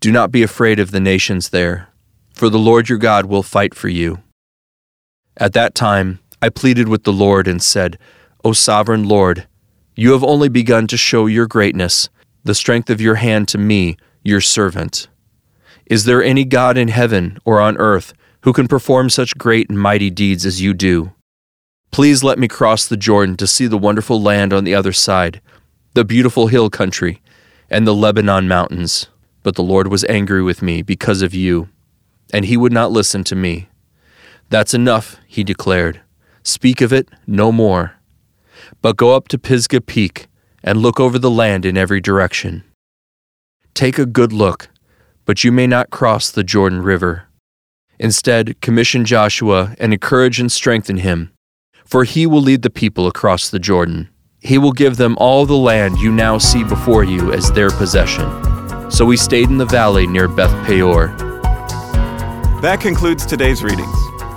Do 0.00 0.10
not 0.10 0.32
be 0.32 0.42
afraid 0.42 0.80
of 0.80 0.90
the 0.90 1.00
nations 1.00 1.50
there, 1.50 1.88
for 2.34 2.50
the 2.50 2.58
Lord 2.58 2.88
your 2.88 2.98
God 2.98 3.26
will 3.26 3.42
fight 3.42 3.74
for 3.74 3.88
you. 3.88 4.22
At 5.36 5.52
that 5.52 5.74
time, 5.74 6.18
I 6.40 6.48
pleaded 6.48 6.88
with 6.88 7.04
the 7.04 7.12
Lord 7.12 7.48
and 7.48 7.62
said, 7.62 7.98
O 8.44 8.52
sovereign 8.52 9.08
Lord, 9.08 9.48
you 9.96 10.12
have 10.12 10.22
only 10.22 10.48
begun 10.48 10.86
to 10.86 10.96
show 10.96 11.26
your 11.26 11.46
greatness, 11.46 12.08
the 12.44 12.54
strength 12.54 12.88
of 12.90 13.00
your 13.00 13.16
hand 13.16 13.48
to 13.48 13.58
me, 13.58 13.96
your 14.22 14.40
servant. 14.40 15.08
Is 15.86 16.04
there 16.04 16.22
any 16.22 16.44
God 16.44 16.78
in 16.78 16.88
heaven 16.88 17.38
or 17.44 17.60
on 17.60 17.76
earth 17.78 18.12
who 18.42 18.52
can 18.52 18.68
perform 18.68 19.10
such 19.10 19.36
great 19.36 19.68
and 19.68 19.78
mighty 19.78 20.10
deeds 20.10 20.46
as 20.46 20.62
you 20.62 20.74
do? 20.74 21.12
Please 21.90 22.22
let 22.22 22.38
me 22.38 22.46
cross 22.46 22.86
the 22.86 22.96
Jordan 22.96 23.36
to 23.38 23.46
see 23.46 23.66
the 23.66 23.78
wonderful 23.78 24.22
land 24.22 24.52
on 24.52 24.64
the 24.64 24.74
other 24.74 24.92
side, 24.92 25.40
the 25.94 26.04
beautiful 26.04 26.46
hill 26.46 26.70
country, 26.70 27.20
and 27.68 27.86
the 27.86 27.94
Lebanon 27.94 28.46
mountains. 28.46 29.08
But 29.42 29.56
the 29.56 29.62
Lord 29.62 29.88
was 29.88 30.04
angry 30.04 30.42
with 30.42 30.62
me 30.62 30.82
because 30.82 31.22
of 31.22 31.34
you, 31.34 31.68
and 32.32 32.44
he 32.44 32.56
would 32.56 32.72
not 32.72 32.92
listen 32.92 33.24
to 33.24 33.34
me. 33.34 33.68
That's 34.50 34.74
enough, 34.74 35.16
he 35.26 35.42
declared. 35.42 36.02
Speak 36.42 36.80
of 36.80 36.92
it 36.92 37.08
no 37.26 37.52
more. 37.52 37.94
But 38.82 38.96
go 38.96 39.14
up 39.14 39.28
to 39.28 39.38
Pisgah 39.38 39.80
Peak 39.80 40.28
and 40.62 40.80
look 40.80 40.98
over 40.98 41.18
the 41.18 41.30
land 41.30 41.64
in 41.64 41.76
every 41.76 42.00
direction. 42.00 42.64
Take 43.74 43.98
a 43.98 44.06
good 44.06 44.32
look, 44.32 44.68
but 45.24 45.44
you 45.44 45.52
may 45.52 45.66
not 45.66 45.90
cross 45.90 46.30
the 46.30 46.44
Jordan 46.44 46.82
River. 46.82 47.24
Instead, 47.98 48.60
commission 48.60 49.04
Joshua 49.04 49.74
and 49.78 49.92
encourage 49.92 50.40
and 50.40 50.50
strengthen 50.50 50.98
him, 50.98 51.32
for 51.84 52.04
he 52.04 52.26
will 52.26 52.40
lead 52.40 52.62
the 52.62 52.70
people 52.70 53.06
across 53.06 53.48
the 53.48 53.58
Jordan. 53.58 54.08
He 54.40 54.58
will 54.58 54.72
give 54.72 54.96
them 54.96 55.16
all 55.18 55.46
the 55.46 55.56
land 55.56 55.98
you 55.98 56.12
now 56.12 56.38
see 56.38 56.62
before 56.62 57.02
you 57.04 57.32
as 57.32 57.50
their 57.52 57.70
possession. 57.70 58.28
So 58.90 59.04
we 59.04 59.16
stayed 59.16 59.48
in 59.48 59.58
the 59.58 59.66
valley 59.66 60.06
near 60.06 60.28
Beth 60.28 60.66
Peor. 60.66 61.08
That 62.62 62.78
concludes 62.80 63.26
today's 63.26 63.62
readings. 63.62 63.96